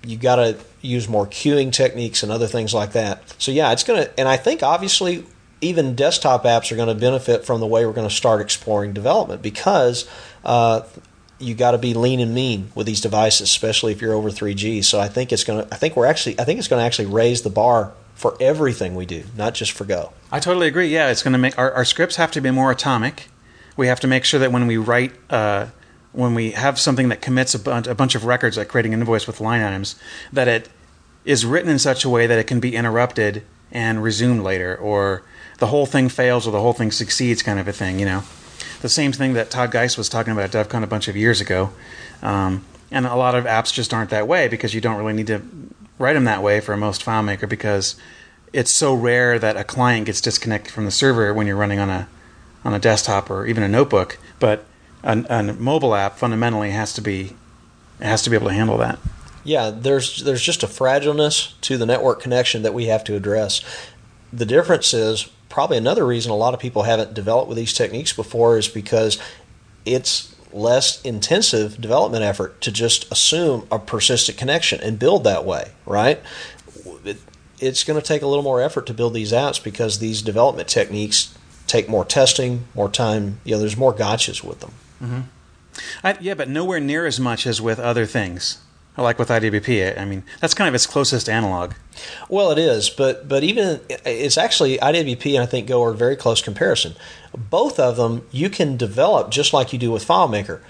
You've 0.04 0.20
got 0.20 0.36
to 0.36 0.56
use 0.80 1.08
more 1.08 1.26
queuing 1.26 1.72
techniques 1.72 2.22
and 2.22 2.30
other 2.30 2.46
things 2.46 2.72
like 2.72 2.92
that. 2.92 3.34
So 3.38 3.50
yeah, 3.50 3.72
it's 3.72 3.84
going 3.84 4.04
to, 4.04 4.20
and 4.20 4.28
I 4.28 4.36
think 4.36 4.62
obviously 4.62 5.24
even 5.60 5.96
desktop 5.96 6.44
apps 6.44 6.70
are 6.70 6.76
going 6.76 6.88
to 6.88 6.94
benefit 6.94 7.44
from 7.44 7.60
the 7.60 7.66
way 7.66 7.84
we're 7.84 7.92
going 7.92 8.08
to 8.08 8.14
start 8.14 8.40
exploring 8.40 8.92
development 8.92 9.42
because 9.42 10.08
uh, 10.44 10.82
you 11.38 11.54
got 11.54 11.72
to 11.72 11.78
be 11.78 11.94
lean 11.94 12.20
and 12.20 12.34
mean 12.34 12.70
with 12.74 12.86
these 12.86 13.00
devices, 13.00 13.42
especially 13.42 13.92
if 13.92 14.00
you're 14.00 14.14
over 14.14 14.30
3G. 14.30 14.84
So 14.84 14.98
I 14.98 15.08
think 15.08 15.32
it's 15.32 15.44
going 15.44 15.64
to, 15.64 15.74
I 15.74 15.76
think 15.76 15.96
we're 15.96 16.06
actually, 16.06 16.38
I 16.38 16.44
think 16.44 16.58
it's 16.58 16.68
going 16.68 16.80
to 16.80 16.84
actually 16.86 17.06
raise 17.06 17.42
the 17.42 17.50
bar 17.50 17.92
for 18.14 18.36
everything 18.40 18.96
we 18.96 19.06
do, 19.06 19.24
not 19.36 19.54
just 19.54 19.72
for 19.72 19.84
Go. 19.84 20.12
I 20.32 20.40
totally 20.40 20.66
agree. 20.66 20.88
Yeah, 20.88 21.10
it's 21.10 21.22
going 21.22 21.32
to 21.32 21.38
make 21.38 21.56
our, 21.56 21.70
our 21.72 21.84
scripts 21.84 22.16
have 22.16 22.32
to 22.32 22.40
be 22.40 22.50
more 22.50 22.72
atomic. 22.72 23.28
We 23.76 23.86
have 23.86 24.00
to 24.00 24.08
make 24.08 24.24
sure 24.24 24.40
that 24.40 24.50
when 24.50 24.66
we 24.66 24.76
write, 24.76 25.12
uh, 25.30 25.66
when 26.12 26.34
we 26.34 26.50
have 26.50 26.80
something 26.80 27.10
that 27.10 27.22
commits 27.22 27.54
a 27.54 27.70
a 27.88 27.94
bunch 27.94 28.16
of 28.16 28.24
records, 28.24 28.56
like 28.56 28.66
creating 28.66 28.92
an 28.92 29.00
invoice 29.00 29.28
with 29.28 29.40
line 29.40 29.62
items, 29.62 29.94
that 30.32 30.48
it 30.48 30.68
is 31.24 31.46
written 31.46 31.70
in 31.70 31.78
such 31.78 32.04
a 32.04 32.08
way 32.08 32.26
that 32.26 32.38
it 32.38 32.48
can 32.48 32.58
be 32.58 32.74
interrupted 32.74 33.44
and 33.70 34.02
resumed 34.02 34.42
later, 34.42 34.74
or 34.76 35.22
the 35.58 35.66
whole 35.66 35.86
thing 35.86 36.08
fails 36.08 36.46
or 36.46 36.50
the 36.50 36.60
whole 36.60 36.72
thing 36.72 36.90
succeeds, 36.90 37.42
kind 37.42 37.60
of 37.60 37.68
a 37.68 37.72
thing. 37.72 38.00
You 38.00 38.06
know, 38.06 38.24
the 38.80 38.88
same 38.88 39.12
thing 39.12 39.34
that 39.34 39.50
Todd 39.50 39.70
Geist 39.70 39.98
was 39.98 40.08
talking 40.08 40.32
about 40.32 40.54
at 40.54 40.68
DevCon 40.68 40.82
a 40.82 40.86
bunch 40.86 41.08
of 41.08 41.16
years 41.16 41.40
ago. 41.40 41.70
Um, 42.22 42.64
and 42.90 43.06
a 43.06 43.16
lot 43.16 43.34
of 43.34 43.44
apps 43.44 43.72
just 43.72 43.92
aren't 43.92 44.10
that 44.10 44.26
way 44.26 44.48
because 44.48 44.74
you 44.74 44.80
don't 44.80 44.96
really 44.96 45.12
need 45.12 45.26
to 45.26 45.42
write 45.98 46.14
them 46.14 46.24
that 46.24 46.42
way 46.42 46.60
for 46.60 46.76
most 46.76 47.04
FileMaker 47.04 47.48
because 47.48 47.96
it's 48.52 48.70
so 48.70 48.94
rare 48.94 49.38
that 49.38 49.56
a 49.56 49.64
client 49.64 50.06
gets 50.06 50.20
disconnected 50.20 50.72
from 50.72 50.84
the 50.84 50.90
server 50.90 51.34
when 51.34 51.46
you're 51.46 51.56
running 51.56 51.78
on 51.78 51.90
a 51.90 52.08
on 52.64 52.74
a 52.74 52.78
desktop 52.78 53.30
or 53.30 53.46
even 53.46 53.62
a 53.62 53.68
notebook. 53.68 54.18
But 54.40 54.64
a, 55.04 55.42
mobile 55.58 55.94
app 55.94 56.18
fundamentally 56.18 56.70
has 56.70 56.92
to 56.94 57.00
be 57.00 57.36
has 58.00 58.22
to 58.22 58.30
be 58.30 58.36
able 58.36 58.48
to 58.48 58.54
handle 58.54 58.78
that. 58.78 58.98
Yeah, 59.44 59.70
there's 59.70 60.24
there's 60.24 60.42
just 60.42 60.62
a 60.62 60.66
fragileness 60.66 61.58
to 61.62 61.76
the 61.76 61.86
network 61.86 62.20
connection 62.20 62.62
that 62.62 62.74
we 62.74 62.86
have 62.86 63.04
to 63.04 63.16
address. 63.16 63.62
The 64.32 64.46
difference 64.46 64.92
is 64.92 65.30
probably 65.58 65.76
another 65.76 66.06
reason 66.06 66.30
a 66.30 66.36
lot 66.36 66.54
of 66.54 66.60
people 66.60 66.84
haven't 66.84 67.12
developed 67.14 67.48
with 67.48 67.56
these 67.56 67.72
techniques 67.72 68.12
before 68.12 68.58
is 68.58 68.68
because 68.68 69.18
it's 69.84 70.32
less 70.52 71.02
intensive 71.02 71.80
development 71.80 72.22
effort 72.22 72.60
to 72.60 72.70
just 72.70 73.10
assume 73.10 73.66
a 73.68 73.76
persistent 73.76 74.38
connection 74.38 74.80
and 74.80 75.00
build 75.00 75.24
that 75.24 75.44
way, 75.44 75.72
right? 75.84 76.20
it's 77.58 77.82
going 77.82 78.00
to 78.00 78.06
take 78.06 78.22
a 78.22 78.26
little 78.28 78.44
more 78.44 78.62
effort 78.62 78.86
to 78.86 78.94
build 78.94 79.14
these 79.14 79.32
apps 79.32 79.60
because 79.60 79.98
these 79.98 80.22
development 80.22 80.68
techniques 80.68 81.36
take 81.66 81.88
more 81.88 82.04
testing, 82.04 82.68
more 82.72 82.88
time. 82.88 83.40
You 83.42 83.56
know, 83.56 83.58
there's 83.58 83.76
more 83.76 83.92
gotchas 83.92 84.44
with 84.44 84.60
them. 84.60 84.70
Mm-hmm. 85.02 85.20
I, 86.04 86.18
yeah, 86.20 86.34
but 86.34 86.48
nowhere 86.48 86.78
near 86.78 87.04
as 87.04 87.18
much 87.18 87.48
as 87.48 87.60
with 87.60 87.80
other 87.80 88.06
things, 88.06 88.58
like 89.02 89.18
with 89.18 89.28
IWP. 89.28 89.98
I 89.98 90.04
mean, 90.04 90.24
that's 90.40 90.54
kind 90.54 90.68
of 90.68 90.74
its 90.74 90.86
closest 90.86 91.28
analog. 91.28 91.72
Well, 92.28 92.50
it 92.50 92.58
is, 92.58 92.90
but 92.90 93.28
but 93.28 93.42
even 93.44 93.80
it's 93.88 94.38
actually 94.38 94.78
IWP 94.78 95.34
and 95.34 95.42
I 95.42 95.46
think 95.46 95.66
Go 95.66 95.82
are 95.84 95.90
a 95.90 95.96
very 95.96 96.16
close 96.16 96.42
comparison. 96.42 96.94
Both 97.36 97.78
of 97.78 97.96
them 97.96 98.26
you 98.30 98.50
can 98.50 98.76
develop 98.76 99.30
just 99.30 99.52
like 99.52 99.72
you 99.72 99.78
do 99.78 99.90
with 99.90 100.06
FileMaker, 100.06 100.60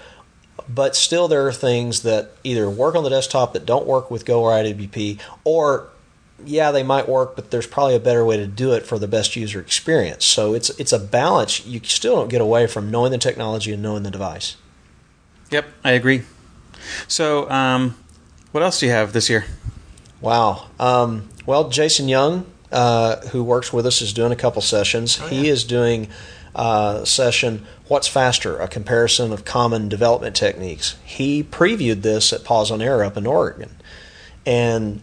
but 0.67 0.95
still 0.95 1.27
there 1.27 1.45
are 1.47 1.53
things 1.53 2.01
that 2.03 2.31
either 2.43 2.69
work 2.69 2.95
on 2.95 3.03
the 3.03 3.09
desktop 3.09 3.53
that 3.53 3.65
don't 3.65 3.85
work 3.85 4.09
with 4.11 4.25
Go 4.25 4.43
or 4.43 4.51
IWP, 4.51 5.19
or 5.43 5.89
yeah, 6.45 6.71
they 6.71 6.83
might 6.83 7.09
work, 7.09 7.35
but 7.35 7.51
there's 7.51 7.67
probably 7.67 7.95
a 7.95 7.99
better 7.99 8.23
way 8.23 8.37
to 8.37 8.47
do 8.47 8.73
it 8.73 8.85
for 8.85 8.97
the 8.97 9.07
best 9.07 9.35
user 9.35 9.59
experience. 9.59 10.25
So 10.25 10.53
it's 10.53 10.69
it's 10.71 10.91
a 10.91 10.99
balance. 10.99 11.65
You 11.65 11.81
still 11.83 12.15
don't 12.15 12.29
get 12.29 12.41
away 12.41 12.67
from 12.67 12.91
knowing 12.91 13.11
the 13.11 13.17
technology 13.17 13.73
and 13.73 13.83
knowing 13.83 14.03
the 14.03 14.11
device. 14.11 14.55
Yep, 15.51 15.65
I 15.83 15.91
agree. 15.91 16.23
So, 17.07 17.49
um, 17.49 17.95
what 18.51 18.63
else 18.63 18.79
do 18.79 18.85
you 18.85 18.91
have 18.91 19.13
this 19.13 19.29
year? 19.29 19.45
Wow. 20.21 20.67
Um, 20.79 21.29
well, 21.45 21.69
Jason 21.69 22.07
Young, 22.07 22.45
uh, 22.71 23.17
who 23.27 23.43
works 23.43 23.71
with 23.71 23.85
us, 23.85 24.01
is 24.01 24.13
doing 24.13 24.31
a 24.31 24.35
couple 24.35 24.61
sessions. 24.61 25.19
Oh, 25.21 25.25
yeah. 25.25 25.29
He 25.29 25.49
is 25.49 25.63
doing 25.63 26.09
uh, 26.55 27.05
session 27.05 27.65
"What's 27.87 28.07
Faster?" 28.07 28.59
a 28.59 28.67
comparison 28.67 29.31
of 29.31 29.45
common 29.45 29.87
development 29.87 30.35
techniques. 30.35 30.95
He 31.03 31.43
previewed 31.43 32.01
this 32.01 32.33
at 32.33 32.41
PauseOnError 32.41 33.05
up 33.05 33.17
in 33.17 33.25
Oregon, 33.25 33.75
and 34.45 35.01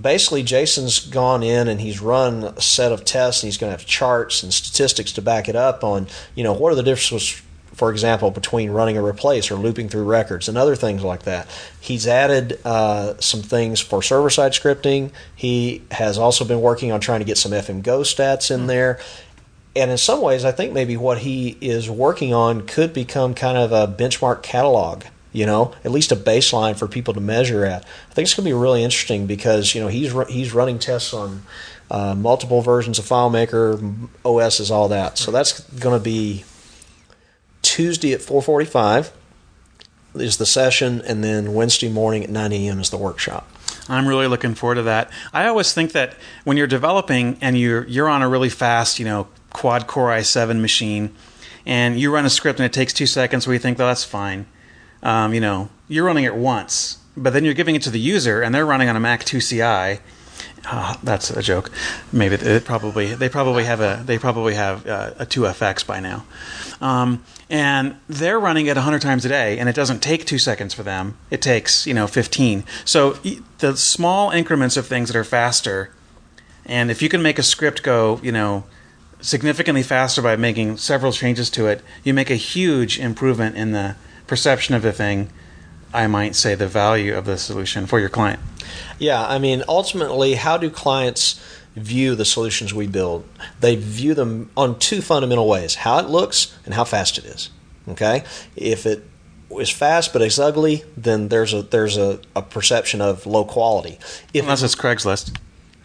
basically 0.00 0.42
Jason's 0.42 1.00
gone 1.00 1.42
in 1.42 1.68
and 1.68 1.80
he's 1.80 2.00
run 2.00 2.44
a 2.44 2.60
set 2.60 2.92
of 2.92 3.04
tests 3.04 3.42
and 3.42 3.48
he's 3.48 3.58
going 3.58 3.72
to 3.72 3.76
have 3.76 3.86
charts 3.86 4.42
and 4.42 4.52
statistics 4.52 5.12
to 5.12 5.22
back 5.22 5.48
it 5.48 5.56
up 5.56 5.84
on 5.84 6.06
you 6.34 6.42
know 6.42 6.52
what 6.52 6.72
are 6.72 6.76
the 6.76 6.82
differences 6.82 7.42
for 7.72 7.90
example 7.90 8.30
between 8.30 8.70
running 8.70 8.96
a 8.96 9.04
replace 9.04 9.50
or 9.50 9.54
looping 9.54 9.88
through 9.88 10.04
records 10.04 10.48
and 10.48 10.58
other 10.58 10.76
things 10.76 11.02
like 11.02 11.22
that 11.22 11.46
he's 11.80 12.06
added 12.06 12.58
uh, 12.64 13.18
some 13.20 13.42
things 13.42 13.80
for 13.80 14.02
server-side 14.02 14.52
scripting 14.52 15.10
he 15.34 15.82
has 15.90 16.18
also 16.18 16.44
been 16.44 16.60
working 16.60 16.92
on 16.92 17.00
trying 17.00 17.20
to 17.20 17.26
get 17.26 17.38
some 17.38 17.52
fm 17.52 17.82
go 17.82 18.00
stats 18.00 18.50
in 18.50 18.60
mm-hmm. 18.60 18.66
there 18.68 19.00
and 19.74 19.90
in 19.90 19.98
some 19.98 20.20
ways 20.20 20.44
i 20.44 20.52
think 20.52 20.72
maybe 20.72 20.96
what 20.96 21.18
he 21.18 21.56
is 21.60 21.88
working 21.88 22.32
on 22.32 22.66
could 22.66 22.92
become 22.92 23.34
kind 23.34 23.56
of 23.56 23.72
a 23.72 23.92
benchmark 23.92 24.42
catalog 24.42 25.04
you 25.32 25.46
know, 25.46 25.72
at 25.82 25.90
least 25.90 26.12
a 26.12 26.16
baseline 26.16 26.78
for 26.78 26.86
people 26.86 27.14
to 27.14 27.20
measure 27.20 27.64
at. 27.64 27.84
I 28.10 28.14
think 28.14 28.26
it's 28.26 28.34
going 28.34 28.44
to 28.44 28.50
be 28.50 28.52
really 28.52 28.84
interesting 28.84 29.26
because 29.26 29.74
you 29.74 29.80
know 29.80 29.88
he's 29.88 30.12
he's 30.28 30.52
running 30.52 30.78
tests 30.78 31.14
on 31.14 31.42
uh, 31.90 32.14
multiple 32.14 32.62
versions 32.62 32.98
of 32.98 33.04
FileMaker, 33.04 34.08
OSs, 34.24 34.70
all 34.70 34.88
that. 34.88 35.18
So 35.18 35.30
that's 35.30 35.60
going 35.60 35.98
to 35.98 36.02
be 36.02 36.44
Tuesday 37.72 38.12
at 38.12 38.20
4:45 38.20 39.10
is 40.14 40.36
the 40.36 40.46
session, 40.46 41.02
and 41.06 41.24
then 41.24 41.54
Wednesday 41.54 41.88
morning 41.88 42.22
at 42.22 42.30
9 42.30 42.52
a.m. 42.52 42.80
is 42.80 42.90
the 42.90 42.98
workshop. 42.98 43.48
I'm 43.88 44.06
really 44.06 44.26
looking 44.26 44.54
forward 44.54 44.76
to 44.76 44.82
that. 44.82 45.10
I 45.32 45.46
always 45.46 45.72
think 45.72 45.92
that 45.92 46.14
when 46.44 46.56
you're 46.56 46.66
developing 46.66 47.38
and 47.40 47.58
you're 47.58 47.86
you're 47.86 48.08
on 48.08 48.22
a 48.22 48.28
really 48.28 48.50
fast, 48.50 48.98
you 48.98 49.04
know, 49.04 49.28
quad 49.52 49.86
core 49.86 50.10
i7 50.10 50.60
machine, 50.60 51.14
and 51.64 51.98
you 51.98 52.12
run 52.12 52.26
a 52.26 52.30
script 52.30 52.58
and 52.58 52.66
it 52.66 52.72
takes 52.72 52.92
two 52.92 53.06
seconds, 53.06 53.46
we 53.46 53.58
think, 53.58 53.78
well, 53.78 53.88
that's 53.88 54.04
fine 54.04 54.46
um, 55.02 55.34
you 55.34 55.40
know, 55.40 55.68
you're 55.88 56.04
running 56.04 56.24
it 56.24 56.34
once, 56.34 56.98
but 57.16 57.32
then 57.32 57.44
you're 57.44 57.54
giving 57.54 57.74
it 57.74 57.82
to 57.82 57.90
the 57.90 58.00
user, 58.00 58.40
and 58.40 58.54
they're 58.54 58.66
running 58.66 58.88
on 58.88 58.96
a 58.96 59.00
Mac 59.00 59.24
2 59.24 59.40
CI. 59.40 60.00
Oh, 60.70 60.96
that's 61.02 61.30
a 61.30 61.42
joke. 61.42 61.72
Maybe 62.12 62.36
they 62.36 62.60
probably 62.60 63.14
they 63.14 63.28
probably 63.28 63.64
have 63.64 63.80
a 63.80 64.02
they 64.06 64.16
probably 64.16 64.54
have 64.54 64.86
uh, 64.86 65.10
a 65.18 65.26
2FX 65.26 65.84
by 65.84 65.98
now, 65.98 66.24
um, 66.82 67.24
and 67.48 67.96
they're 68.08 68.40
running 68.40 68.66
it 68.66 68.74
100 68.74 69.00
times 69.00 69.24
a 69.24 69.28
day, 69.28 69.58
and 69.58 69.68
it 69.68 69.74
doesn't 69.74 70.00
take 70.00 70.26
two 70.26 70.38
seconds 70.38 70.74
for 70.74 70.82
them. 70.82 71.16
It 71.30 71.40
takes 71.40 71.86
you 71.86 71.94
know 71.94 72.06
15. 72.06 72.64
So 72.84 73.12
the 73.58 73.76
small 73.76 74.30
increments 74.30 74.76
of 74.76 74.86
things 74.86 75.08
that 75.08 75.16
are 75.16 75.24
faster, 75.24 75.94
and 76.66 76.90
if 76.90 77.00
you 77.00 77.08
can 77.08 77.22
make 77.22 77.38
a 77.38 77.42
script 77.42 77.82
go 77.82 78.20
you 78.22 78.32
know 78.32 78.64
significantly 79.20 79.84
faster 79.84 80.20
by 80.20 80.34
making 80.34 80.76
several 80.76 81.12
changes 81.12 81.48
to 81.50 81.68
it, 81.68 81.80
you 82.02 82.12
make 82.12 82.30
a 82.30 82.36
huge 82.36 82.98
improvement 82.98 83.56
in 83.56 83.70
the 83.70 83.94
perception 84.26 84.74
of 84.74 84.82
the 84.82 84.92
thing, 84.92 85.30
I 85.94 86.08
might 86.08 86.34
say 86.34 86.54
the 86.56 86.66
value 86.66 87.14
of 87.14 87.24
the 87.24 87.38
solution 87.38 87.86
for 87.86 88.00
your 88.00 88.08
client. 88.08 88.40
Yeah, 88.98 89.24
I 89.24 89.38
mean, 89.38 89.62
ultimately, 89.68 90.34
how 90.34 90.56
do 90.56 90.70
clients 90.70 91.40
view 91.74 92.14
the 92.14 92.24
solutions 92.24 92.72
we 92.74 92.86
build? 92.86 93.26
They 93.60 93.76
view 93.76 94.14
them 94.14 94.50
on 94.56 94.78
two 94.78 95.00
fundamental 95.00 95.48
ways 95.48 95.76
how 95.76 95.98
it 95.98 96.08
looks 96.08 96.56
and 96.64 96.74
how 96.74 96.84
fast 96.84 97.18
it 97.18 97.24
is. 97.24 97.50
Okay? 97.88 98.24
If 98.56 98.86
it 98.86 99.04
is 99.50 99.70
fast 99.70 100.12
but 100.12 100.22
it's 100.22 100.38
ugly, 100.38 100.84
then 100.96 101.28
there's 101.28 101.52
a 101.52 101.62
there's 101.62 101.96
a, 101.96 102.20
a 102.34 102.42
perception 102.42 103.00
of 103.00 103.26
low 103.26 103.44
quality. 103.44 103.98
If 104.32 104.44
Unless 104.44 104.62
it's 104.62 104.74
Craigslist. 104.74 105.36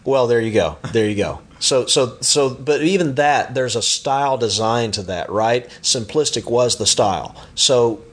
Well, 0.04 0.26
there 0.26 0.40
you 0.40 0.52
go. 0.52 0.78
There 0.92 1.08
you 1.08 1.16
go. 1.16 1.40
So, 1.60 1.86
so, 1.86 2.18
so, 2.20 2.50
but 2.50 2.82
even 2.82 3.16
that, 3.16 3.54
there's 3.54 3.76
a 3.76 3.82
style 3.82 4.38
design 4.38 4.92
to 4.92 5.02
that, 5.02 5.28
right? 5.30 5.68
Simplistic 5.82 6.48
was 6.48 6.76
the 6.76 6.86
style. 6.86 7.34
So, 7.54 8.04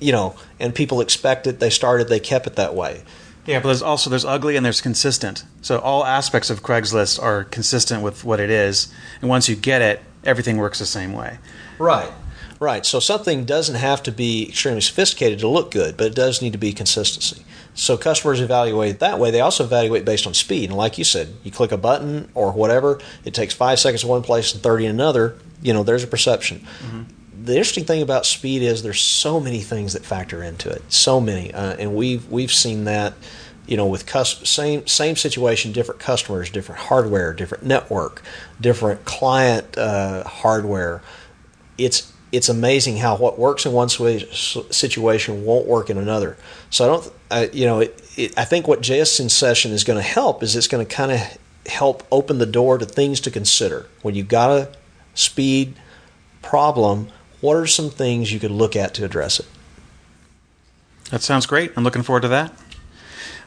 you 0.00 0.12
know, 0.12 0.34
and 0.58 0.74
people 0.74 1.00
expect 1.00 1.46
it. 1.46 1.60
They 1.60 1.70
started, 1.70 2.08
they 2.08 2.20
kept 2.20 2.46
it 2.46 2.56
that 2.56 2.74
way. 2.74 3.02
Yeah, 3.46 3.60
but 3.60 3.68
there's 3.68 3.82
also 3.82 4.10
there's 4.10 4.24
ugly 4.24 4.56
and 4.56 4.64
there's 4.64 4.80
consistent. 4.80 5.44
So 5.62 5.78
all 5.78 6.04
aspects 6.04 6.50
of 6.50 6.62
Craigslist 6.62 7.22
are 7.22 7.44
consistent 7.44 8.02
with 8.02 8.24
what 8.24 8.40
it 8.40 8.50
is, 8.50 8.92
and 9.20 9.28
once 9.28 9.48
you 9.48 9.56
get 9.56 9.82
it, 9.82 10.00
everything 10.24 10.56
works 10.58 10.78
the 10.78 10.86
same 10.86 11.12
way. 11.12 11.38
Right. 11.78 12.12
Right. 12.58 12.86
So 12.86 13.00
something 13.00 13.44
doesn't 13.44 13.74
have 13.74 14.02
to 14.04 14.12
be 14.12 14.48
extremely 14.48 14.80
sophisticated 14.80 15.40
to 15.40 15.48
look 15.48 15.70
good, 15.70 15.96
but 15.96 16.06
it 16.06 16.14
does 16.14 16.40
need 16.40 16.52
to 16.52 16.58
be 16.58 16.72
consistency. 16.72 17.44
So 17.74 17.98
customers 17.98 18.40
evaluate 18.40 19.00
that 19.00 19.18
way. 19.18 19.30
They 19.30 19.42
also 19.42 19.64
evaluate 19.64 20.06
based 20.06 20.26
on 20.26 20.32
speed. 20.32 20.70
And 20.70 20.78
like 20.78 20.96
you 20.96 21.04
said, 21.04 21.34
you 21.44 21.50
click 21.50 21.70
a 21.70 21.76
button 21.76 22.30
or 22.34 22.52
whatever, 22.52 22.98
it 23.26 23.34
takes 23.34 23.52
five 23.52 23.78
seconds 23.78 24.02
in 24.02 24.08
one 24.08 24.22
place 24.22 24.54
and 24.54 24.62
30 24.62 24.86
in 24.86 24.90
another. 24.90 25.36
You 25.60 25.74
know, 25.74 25.82
there's 25.82 26.02
a 26.02 26.06
perception. 26.06 26.60
Mm-hmm 26.80 27.02
the 27.46 27.56
interesting 27.56 27.84
thing 27.84 28.02
about 28.02 28.26
speed 28.26 28.62
is 28.62 28.82
there's 28.82 29.00
so 29.00 29.38
many 29.38 29.60
things 29.60 29.92
that 29.92 30.04
factor 30.04 30.42
into 30.42 30.68
it, 30.68 30.82
so 30.92 31.20
many, 31.20 31.54
uh, 31.54 31.76
and 31.78 31.94
we've 31.94 32.28
we've 32.28 32.52
seen 32.52 32.84
that, 32.84 33.14
you 33.66 33.76
know, 33.76 33.86
with 33.86 34.04
cus- 34.04 34.48
same 34.48 34.86
same 34.86 35.14
situation, 35.14 35.70
different 35.70 36.00
customers, 36.00 36.50
different 36.50 36.80
hardware, 36.82 37.32
different 37.32 37.64
network, 37.64 38.22
different 38.60 39.04
client 39.04 39.78
uh, 39.78 40.24
hardware. 40.24 41.02
It's 41.78 42.12
it's 42.32 42.48
amazing 42.48 42.96
how 42.96 43.16
what 43.16 43.38
works 43.38 43.64
in 43.64 43.72
one 43.72 43.88
situation 43.88 45.44
won't 45.44 45.66
work 45.66 45.88
in 45.88 45.98
another. 45.98 46.36
So 46.70 46.84
I 46.84 46.88
don't, 46.88 47.12
I, 47.30 47.56
you 47.56 47.64
know, 47.64 47.80
it, 47.80 48.02
it, 48.16 48.38
I 48.38 48.44
think 48.44 48.66
what 48.66 48.80
Jason's 48.80 49.34
session 49.34 49.70
is 49.70 49.84
going 49.84 49.98
to 49.98 50.02
help 50.06 50.42
is 50.42 50.56
it's 50.56 50.66
going 50.66 50.84
to 50.84 50.92
kind 50.92 51.12
of 51.12 51.20
help 51.66 52.02
open 52.10 52.38
the 52.38 52.46
door 52.46 52.78
to 52.78 52.84
things 52.84 53.20
to 53.20 53.30
consider. 53.30 53.86
When 54.02 54.16
you've 54.16 54.28
got 54.28 54.50
a 54.50 54.72
speed 55.14 55.76
problem, 56.42 57.08
what 57.46 57.56
are 57.56 57.66
some 57.68 57.90
things 57.90 58.32
you 58.32 58.40
could 58.40 58.50
look 58.50 58.74
at 58.74 58.92
to 58.94 59.04
address 59.04 59.38
it? 59.38 59.46
That 61.10 61.22
sounds 61.22 61.46
great. 61.46 61.70
I'm 61.76 61.84
looking 61.84 62.02
forward 62.02 62.22
to 62.22 62.28
that. 62.28 62.52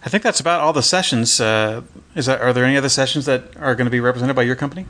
I 0.05 0.07
think 0.07 0.23
that's 0.23 0.39
about 0.39 0.61
all 0.61 0.71
the 0.71 0.81
sessions. 0.81 1.41
Uh, 1.41 1.81
is 2.15 2.27
that, 2.27 2.39
are 2.39 2.53
there 2.53 2.63
any 2.63 2.77
other 2.77 2.87
sessions 2.87 3.25
that 3.25 3.57
are 3.57 3.75
going 3.75 3.87
to 3.87 3.91
be 3.91 3.99
represented 3.99 4.37
by 4.37 4.43
your 4.43 4.55
company? 4.55 4.85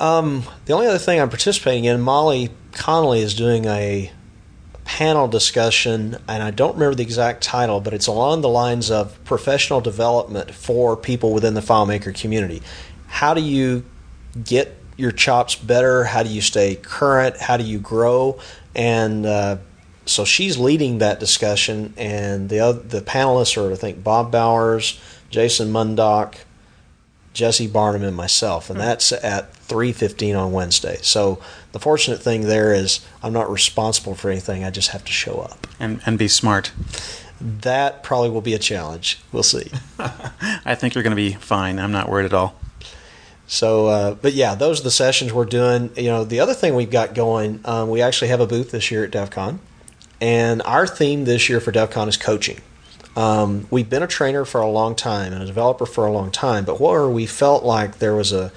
Um, 0.00 0.42
the 0.64 0.72
only 0.72 0.88
other 0.88 0.98
thing 0.98 1.20
I'm 1.20 1.28
participating 1.28 1.84
in, 1.84 2.00
Molly 2.00 2.50
Connolly 2.72 3.20
is 3.20 3.32
doing 3.32 3.66
a 3.66 4.10
panel 4.84 5.28
discussion, 5.28 6.16
and 6.26 6.42
I 6.42 6.50
don't 6.50 6.74
remember 6.74 6.96
the 6.96 7.04
exact 7.04 7.44
title, 7.44 7.80
but 7.80 7.94
it's 7.94 8.08
along 8.08 8.40
the 8.40 8.48
lines 8.48 8.90
of 8.90 9.22
professional 9.22 9.80
development 9.80 10.50
for 10.52 10.96
people 10.96 11.32
within 11.32 11.54
the 11.54 11.60
FileMaker 11.60 12.12
community. 12.12 12.60
How 13.06 13.34
do 13.34 13.40
you 13.40 13.84
get 14.42 14.81
your 14.96 15.12
chops 15.12 15.54
better? 15.54 16.04
How 16.04 16.22
do 16.22 16.28
you 16.28 16.40
stay 16.40 16.76
current? 16.76 17.36
How 17.38 17.56
do 17.56 17.64
you 17.64 17.78
grow? 17.78 18.38
And 18.74 19.26
uh, 19.26 19.58
so 20.06 20.24
she's 20.24 20.58
leading 20.58 20.98
that 20.98 21.20
discussion, 21.20 21.94
and 21.96 22.48
the 22.48 22.60
other, 22.60 22.80
the 22.80 23.00
panelists 23.00 23.56
are 23.56 23.72
I 23.72 23.76
think 23.76 24.02
Bob 24.02 24.32
Bowers, 24.32 25.00
Jason 25.30 25.72
Mundok, 25.72 26.36
Jesse 27.32 27.66
Barnum, 27.66 28.02
and 28.02 28.16
myself, 28.16 28.68
and 28.68 28.78
that's 28.78 29.12
at 29.12 29.54
three 29.54 29.92
fifteen 29.92 30.34
on 30.34 30.52
Wednesday. 30.52 30.98
So 31.02 31.40
the 31.72 31.78
fortunate 31.78 32.20
thing 32.22 32.42
there 32.42 32.74
is 32.74 33.00
I'm 33.22 33.32
not 33.32 33.50
responsible 33.50 34.14
for 34.14 34.30
anything. 34.30 34.64
I 34.64 34.70
just 34.70 34.90
have 34.90 35.04
to 35.04 35.12
show 35.12 35.34
up 35.40 35.66
and 35.78 36.00
and 36.04 36.18
be 36.18 36.28
smart. 36.28 36.72
That 37.40 38.02
probably 38.04 38.30
will 38.30 38.40
be 38.40 38.54
a 38.54 38.58
challenge. 38.58 39.20
We'll 39.32 39.42
see. 39.42 39.70
I 39.98 40.76
think 40.76 40.94
you're 40.94 41.02
going 41.02 41.10
to 41.10 41.16
be 41.16 41.32
fine. 41.32 41.80
I'm 41.80 41.90
not 41.90 42.08
worried 42.08 42.26
at 42.26 42.32
all. 42.32 42.54
So, 43.52 43.88
uh, 43.88 44.14
but 44.14 44.32
yeah, 44.32 44.54
those 44.54 44.80
are 44.80 44.84
the 44.84 44.90
sessions 44.90 45.30
we're 45.30 45.44
doing. 45.44 45.90
You 45.94 46.08
know, 46.08 46.24
the 46.24 46.40
other 46.40 46.54
thing 46.54 46.74
we've 46.74 46.90
got 46.90 47.14
going, 47.14 47.60
um, 47.66 47.90
we 47.90 48.00
actually 48.00 48.28
have 48.28 48.40
a 48.40 48.46
booth 48.46 48.70
this 48.70 48.90
year 48.90 49.04
at 49.04 49.10
DevCon. 49.10 49.58
And 50.22 50.62
our 50.62 50.86
theme 50.86 51.26
this 51.26 51.50
year 51.50 51.60
for 51.60 51.70
DevCon 51.70 52.08
is 52.08 52.16
coaching. 52.16 52.62
Um, 53.14 53.66
we've 53.70 53.90
been 53.90 54.02
a 54.02 54.06
trainer 54.06 54.46
for 54.46 54.62
a 54.62 54.70
long 54.70 54.94
time 54.94 55.34
and 55.34 55.42
a 55.42 55.46
developer 55.46 55.84
for 55.84 56.06
a 56.06 56.10
long 56.10 56.30
time, 56.30 56.64
but 56.64 56.80
where 56.80 57.06
we 57.10 57.26
felt 57.26 57.62
like 57.62 57.98
there 57.98 58.14
was 58.14 58.32
a 58.32 58.50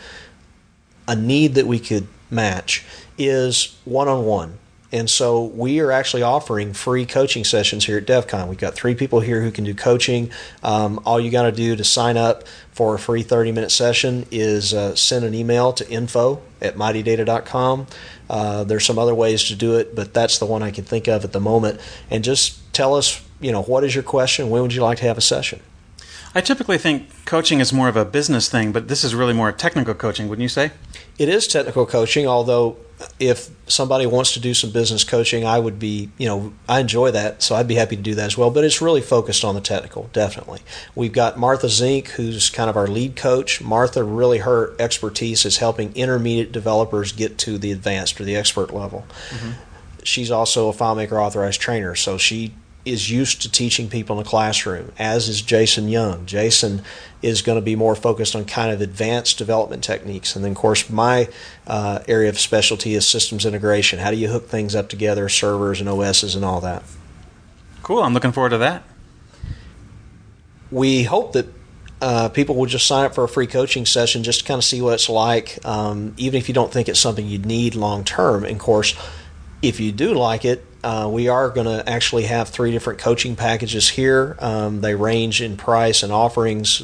a 1.09 1.15
need 1.15 1.55
that 1.55 1.67
we 1.67 1.77
could 1.77 2.07
match 2.31 2.85
is 3.17 3.77
one 3.83 4.07
on 4.07 4.23
one. 4.23 4.57
And 4.95 5.09
so 5.09 5.43
we 5.43 5.81
are 5.81 5.91
actually 5.91 6.23
offering 6.23 6.71
free 6.71 7.05
coaching 7.05 7.43
sessions 7.43 7.83
here 7.83 7.97
at 7.97 8.05
DevCon. 8.05 8.47
We've 8.47 8.57
got 8.57 8.75
three 8.75 8.95
people 8.95 9.19
here 9.19 9.41
who 9.41 9.51
can 9.51 9.65
do 9.65 9.75
coaching. 9.75 10.31
Um, 10.63 11.01
all 11.05 11.19
you 11.19 11.29
got 11.31 11.43
to 11.43 11.51
do 11.51 11.75
to 11.75 11.83
sign 11.83 12.15
up 12.15 12.47
for 12.71 12.95
a 12.95 12.99
free 12.99 13.21
30 13.21 13.51
minute 13.51 13.71
session 13.71 14.25
is 14.31 14.73
uh, 14.73 14.95
send 14.95 15.25
an 15.25 15.33
email 15.33 15.73
to 15.73 15.89
info 15.89 16.41
at 16.61 16.77
mightydata.com. 16.77 17.87
Uh, 18.29 18.63
there's 18.63 18.85
some 18.85 18.97
other 18.97 19.13
ways 19.13 19.43
to 19.49 19.55
do 19.55 19.75
it, 19.75 19.97
but 19.97 20.13
that's 20.13 20.39
the 20.39 20.45
one 20.45 20.63
I 20.63 20.71
can 20.71 20.85
think 20.85 21.09
of 21.09 21.25
at 21.25 21.33
the 21.33 21.41
moment. 21.41 21.81
And 22.09 22.23
just 22.23 22.73
tell 22.73 22.95
us, 22.95 23.21
you 23.41 23.51
know, 23.51 23.63
what 23.63 23.83
is 23.83 23.93
your 23.93 24.03
question? 24.03 24.49
When 24.49 24.61
would 24.61 24.73
you 24.73 24.81
like 24.81 24.99
to 24.99 25.03
have 25.03 25.17
a 25.17 25.21
session? 25.21 25.59
I 26.35 26.41
typically 26.41 26.77
think 26.77 27.25
coaching 27.25 27.61
is 27.61 27.71
more 27.71 27.87
of 27.87 27.95
a 27.95 28.03
business 28.03 28.49
thing, 28.49 28.73
but 28.73 28.89
this 28.89 29.05
is 29.05 29.15
really 29.15 29.33
more 29.33 29.53
technical 29.53 29.93
coaching, 29.93 30.27
wouldn't 30.27 30.43
you 30.43 30.49
say? 30.49 30.71
It 31.17 31.29
is 31.29 31.47
technical 31.47 31.85
coaching, 31.85 32.27
although 32.27 32.75
if 33.19 33.49
somebody 33.67 34.05
wants 34.05 34.33
to 34.33 34.41
do 34.41 34.53
some 34.53 34.71
business 34.71 35.05
coaching, 35.05 35.45
I 35.45 35.59
would 35.59 35.79
be, 35.79 36.09
you 36.17 36.27
know, 36.27 36.53
I 36.67 36.81
enjoy 36.81 37.11
that, 37.11 37.41
so 37.41 37.55
I'd 37.55 37.69
be 37.69 37.75
happy 37.75 37.95
to 37.95 38.01
do 38.01 38.15
that 38.15 38.25
as 38.25 38.37
well. 38.37 38.51
But 38.51 38.65
it's 38.65 38.81
really 38.81 38.99
focused 38.99 39.45
on 39.45 39.55
the 39.55 39.61
technical, 39.61 40.09
definitely. 40.11 40.59
We've 40.93 41.13
got 41.13 41.37
Martha 41.37 41.69
Zink, 41.69 42.09
who's 42.09 42.49
kind 42.49 42.69
of 42.69 42.75
our 42.75 42.87
lead 42.87 43.15
coach. 43.15 43.61
Martha, 43.61 44.03
really, 44.03 44.39
her 44.39 44.73
expertise 44.77 45.45
is 45.45 45.57
helping 45.57 45.95
intermediate 45.95 46.51
developers 46.51 47.13
get 47.13 47.37
to 47.39 47.57
the 47.57 47.71
advanced 47.71 48.19
or 48.19 48.25
the 48.25 48.35
expert 48.35 48.73
level. 48.73 49.05
Mm-hmm. 49.29 49.51
She's 50.03 50.31
also 50.31 50.69
a 50.69 50.73
FileMaker 50.73 51.13
authorized 51.13 51.61
trainer, 51.61 51.95
so 51.95 52.17
she 52.17 52.53
is 52.85 53.09
used 53.09 53.41
to 53.41 53.51
teaching 53.51 53.89
people 53.89 54.17
in 54.17 54.23
the 54.23 54.29
classroom, 54.29 54.91
as 54.99 55.27
is 55.27 55.41
Jason 55.41 55.89
Young. 55.89 56.25
Jason 56.25 56.83
is 57.21 57.41
going 57.41 57.57
to 57.57 57.61
be 57.61 57.75
more 57.75 57.95
focused 57.95 58.35
on 58.35 58.45
kind 58.45 58.71
of 58.71 58.79
advanced 58.79 59.39
development 59.39 59.83
techniques. 59.83 60.35
And 60.35 60.45
then, 60.45 60.51
of 60.51 60.57
course, 60.57 60.89
my 60.89 61.27
uh, 61.65 61.99
area 62.07 62.29
of 62.29 62.39
specialty 62.39 62.93
is 62.93 63.07
systems 63.07 63.45
integration. 63.45 63.97
How 63.97 64.11
do 64.11 64.17
you 64.17 64.27
hook 64.27 64.47
things 64.47 64.75
up 64.75 64.87
together, 64.87 65.27
servers 65.27 65.79
and 65.79 65.89
OSs 65.89 66.35
and 66.35 66.45
all 66.45 66.61
that? 66.61 66.83
Cool. 67.81 68.03
I'm 68.03 68.13
looking 68.13 68.31
forward 68.31 68.51
to 68.51 68.59
that. 68.59 68.83
We 70.69 71.03
hope 71.03 71.33
that 71.33 71.47
uh, 72.01 72.29
people 72.29 72.55
will 72.55 72.65
just 72.67 72.85
sign 72.85 73.05
up 73.05 73.15
for 73.15 73.23
a 73.23 73.27
free 73.27 73.47
coaching 73.47 73.85
session 73.85 74.23
just 74.23 74.41
to 74.41 74.45
kind 74.45 74.59
of 74.59 74.63
see 74.63 74.81
what 74.81 74.93
it's 74.93 75.09
like, 75.09 75.57
um, 75.65 76.13
even 76.17 76.37
if 76.37 76.47
you 76.47 76.53
don't 76.53 76.71
think 76.71 76.89
it's 76.89 76.99
something 76.99 77.25
you 77.25 77.39
need 77.39 77.73
long 77.73 78.03
term. 78.03 78.43
And 78.43 78.53
of 78.53 78.59
course, 78.59 78.95
if 79.61 79.79
you 79.79 79.91
do 79.91 80.13
like 80.13 80.45
it, 80.45 80.63
uh, 80.85 81.09
we 81.09 81.27
are 81.27 81.49
going 81.49 81.65
to 81.65 81.89
actually 81.89 82.25
have 82.25 82.49
three 82.49 82.69
different 82.69 82.99
coaching 82.99 83.35
packages 83.35 83.89
here. 83.89 84.37
Um, 84.37 84.81
they 84.81 84.93
range 84.93 85.41
in 85.41 85.57
price 85.57 86.03
and 86.03 86.13
offerings. 86.13 86.83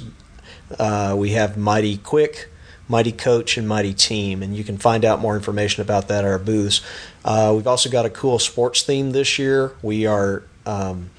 Uh, 0.80 1.14
we 1.16 1.34
have 1.34 1.56
Mighty 1.56 1.98
Quick, 1.98 2.50
Mighty 2.88 3.12
Coach, 3.12 3.58
and 3.58 3.68
Mighty 3.68 3.94
Team, 3.94 4.42
and 4.42 4.58
you 4.58 4.64
can 4.64 4.80
find 4.80 5.06
out 5.06 5.20
more 5.20 5.36
information 5.36 5.84
about 5.84 6.08
that 6.08 6.26
at 6.26 6.32
our 6.32 6.40
booths. 6.40 6.82
Uh, 7.24 7.54
we've 7.56 7.68
also 7.68 7.92
got 7.92 8.08
a 8.08 8.10
cool 8.10 8.40
sports 8.40 8.82
theme 8.82 9.12
this 9.12 9.38
year. 9.38 9.74
We 9.84 10.08
are 10.08 10.42
um, 10.66 11.12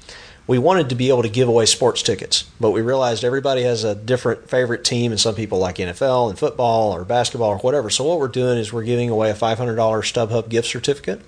we 0.45 0.59
wanted 0.59 0.89
to 0.89 0.95
be 0.95 1.09
able 1.09 1.23
to 1.23 1.29
give 1.29 1.47
away 1.47 1.65
sports 1.65 2.03
tickets, 2.03 2.43
but 2.59 2.71
we 2.71 2.81
realized 2.81 3.23
everybody 3.23 3.63
has 3.63 3.83
a 3.83 3.95
different 3.95 4.49
favorite 4.49 4.83
team, 4.83 5.11
and 5.11 5.19
some 5.19 5.35
people 5.35 5.57
like 5.57 5.77
NFL 5.77 6.29
and 6.29 6.37
football 6.37 6.91
or 6.91 7.05
basketball 7.05 7.49
or 7.49 7.59
whatever. 7.59 7.89
So 7.89 8.03
what 8.03 8.19
we're 8.19 8.27
doing 8.27 8.57
is 8.57 8.73
we're 8.73 8.83
giving 8.83 9.09
away 9.09 9.29
a 9.29 9.35
$500 9.35 9.75
StubHub 9.75 10.49
gift 10.49 10.67
certificate. 10.67 11.21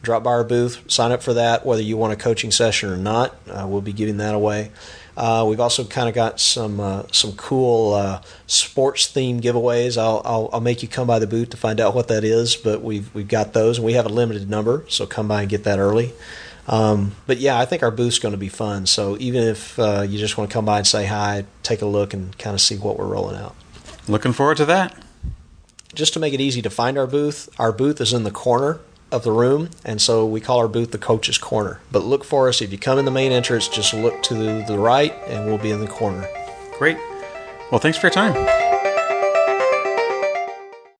Drop 0.00 0.22
by 0.22 0.30
our 0.30 0.44
booth, 0.44 0.90
sign 0.90 1.12
up 1.12 1.22
for 1.22 1.34
that, 1.34 1.66
whether 1.66 1.82
you 1.82 1.96
want 1.96 2.12
a 2.12 2.16
coaching 2.16 2.50
session 2.50 2.90
or 2.90 2.96
not. 2.96 3.36
Uh, 3.48 3.66
we'll 3.68 3.82
be 3.82 3.92
giving 3.92 4.16
that 4.16 4.34
away. 4.34 4.72
Uh, 5.16 5.44
we've 5.46 5.60
also 5.60 5.84
kind 5.84 6.08
of 6.08 6.14
got 6.14 6.40
some 6.40 6.80
uh, 6.80 7.02
some 7.12 7.32
cool 7.32 7.92
uh, 7.92 8.22
sports 8.46 9.12
themed 9.12 9.42
giveaways. 9.42 10.00
I'll, 10.00 10.22
I'll, 10.24 10.50
I'll 10.54 10.60
make 10.60 10.82
you 10.82 10.88
come 10.88 11.06
by 11.06 11.18
the 11.18 11.26
booth 11.26 11.50
to 11.50 11.56
find 11.58 11.80
out 11.80 11.94
what 11.94 12.08
that 12.08 12.24
is, 12.24 12.56
but 12.56 12.82
we've 12.82 13.14
we've 13.14 13.28
got 13.28 13.52
those, 13.52 13.76
and 13.76 13.86
we 13.86 13.92
have 13.92 14.06
a 14.06 14.08
limited 14.08 14.48
number, 14.48 14.84
so 14.88 15.06
come 15.06 15.28
by 15.28 15.42
and 15.42 15.50
get 15.50 15.64
that 15.64 15.78
early. 15.78 16.14
Um, 16.68 17.16
but 17.26 17.38
yeah, 17.38 17.58
I 17.58 17.64
think 17.64 17.82
our 17.82 17.90
booth's 17.90 18.18
going 18.18 18.32
to 18.32 18.38
be 18.38 18.48
fun. 18.48 18.86
So 18.86 19.16
even 19.18 19.42
if 19.42 19.78
uh, 19.78 20.04
you 20.08 20.18
just 20.18 20.38
want 20.38 20.50
to 20.50 20.54
come 20.54 20.64
by 20.64 20.78
and 20.78 20.86
say 20.86 21.06
hi, 21.06 21.44
take 21.62 21.82
a 21.82 21.86
look 21.86 22.14
and 22.14 22.36
kind 22.38 22.54
of 22.54 22.60
see 22.60 22.76
what 22.76 22.98
we're 22.98 23.06
rolling 23.06 23.36
out. 23.36 23.54
Looking 24.08 24.32
forward 24.32 24.56
to 24.58 24.64
that. 24.66 24.96
Just 25.94 26.14
to 26.14 26.20
make 26.20 26.32
it 26.32 26.40
easy 26.40 26.62
to 26.62 26.70
find 26.70 26.96
our 26.96 27.06
booth, 27.06 27.48
our 27.58 27.72
booth 27.72 28.00
is 28.00 28.12
in 28.12 28.24
the 28.24 28.30
corner 28.30 28.80
of 29.10 29.24
the 29.24 29.30
room, 29.30 29.68
and 29.84 30.00
so 30.00 30.24
we 30.24 30.40
call 30.40 30.58
our 30.58 30.68
booth 30.68 30.90
the 30.90 30.98
Coach's 30.98 31.36
Corner. 31.36 31.80
But 31.92 32.04
look 32.04 32.24
for 32.24 32.48
us 32.48 32.62
if 32.62 32.72
you 32.72 32.78
come 32.78 32.98
in 32.98 33.04
the 33.04 33.10
main 33.10 33.30
entrance. 33.30 33.68
Just 33.68 33.92
look 33.92 34.22
to 34.22 34.34
the, 34.34 34.64
the 34.66 34.78
right, 34.78 35.12
and 35.26 35.44
we'll 35.44 35.58
be 35.58 35.70
in 35.70 35.80
the 35.80 35.86
corner. 35.86 36.26
Great. 36.78 36.96
Well, 37.70 37.78
thanks 37.78 37.98
for 37.98 38.06
your 38.06 38.12
time. 38.12 38.61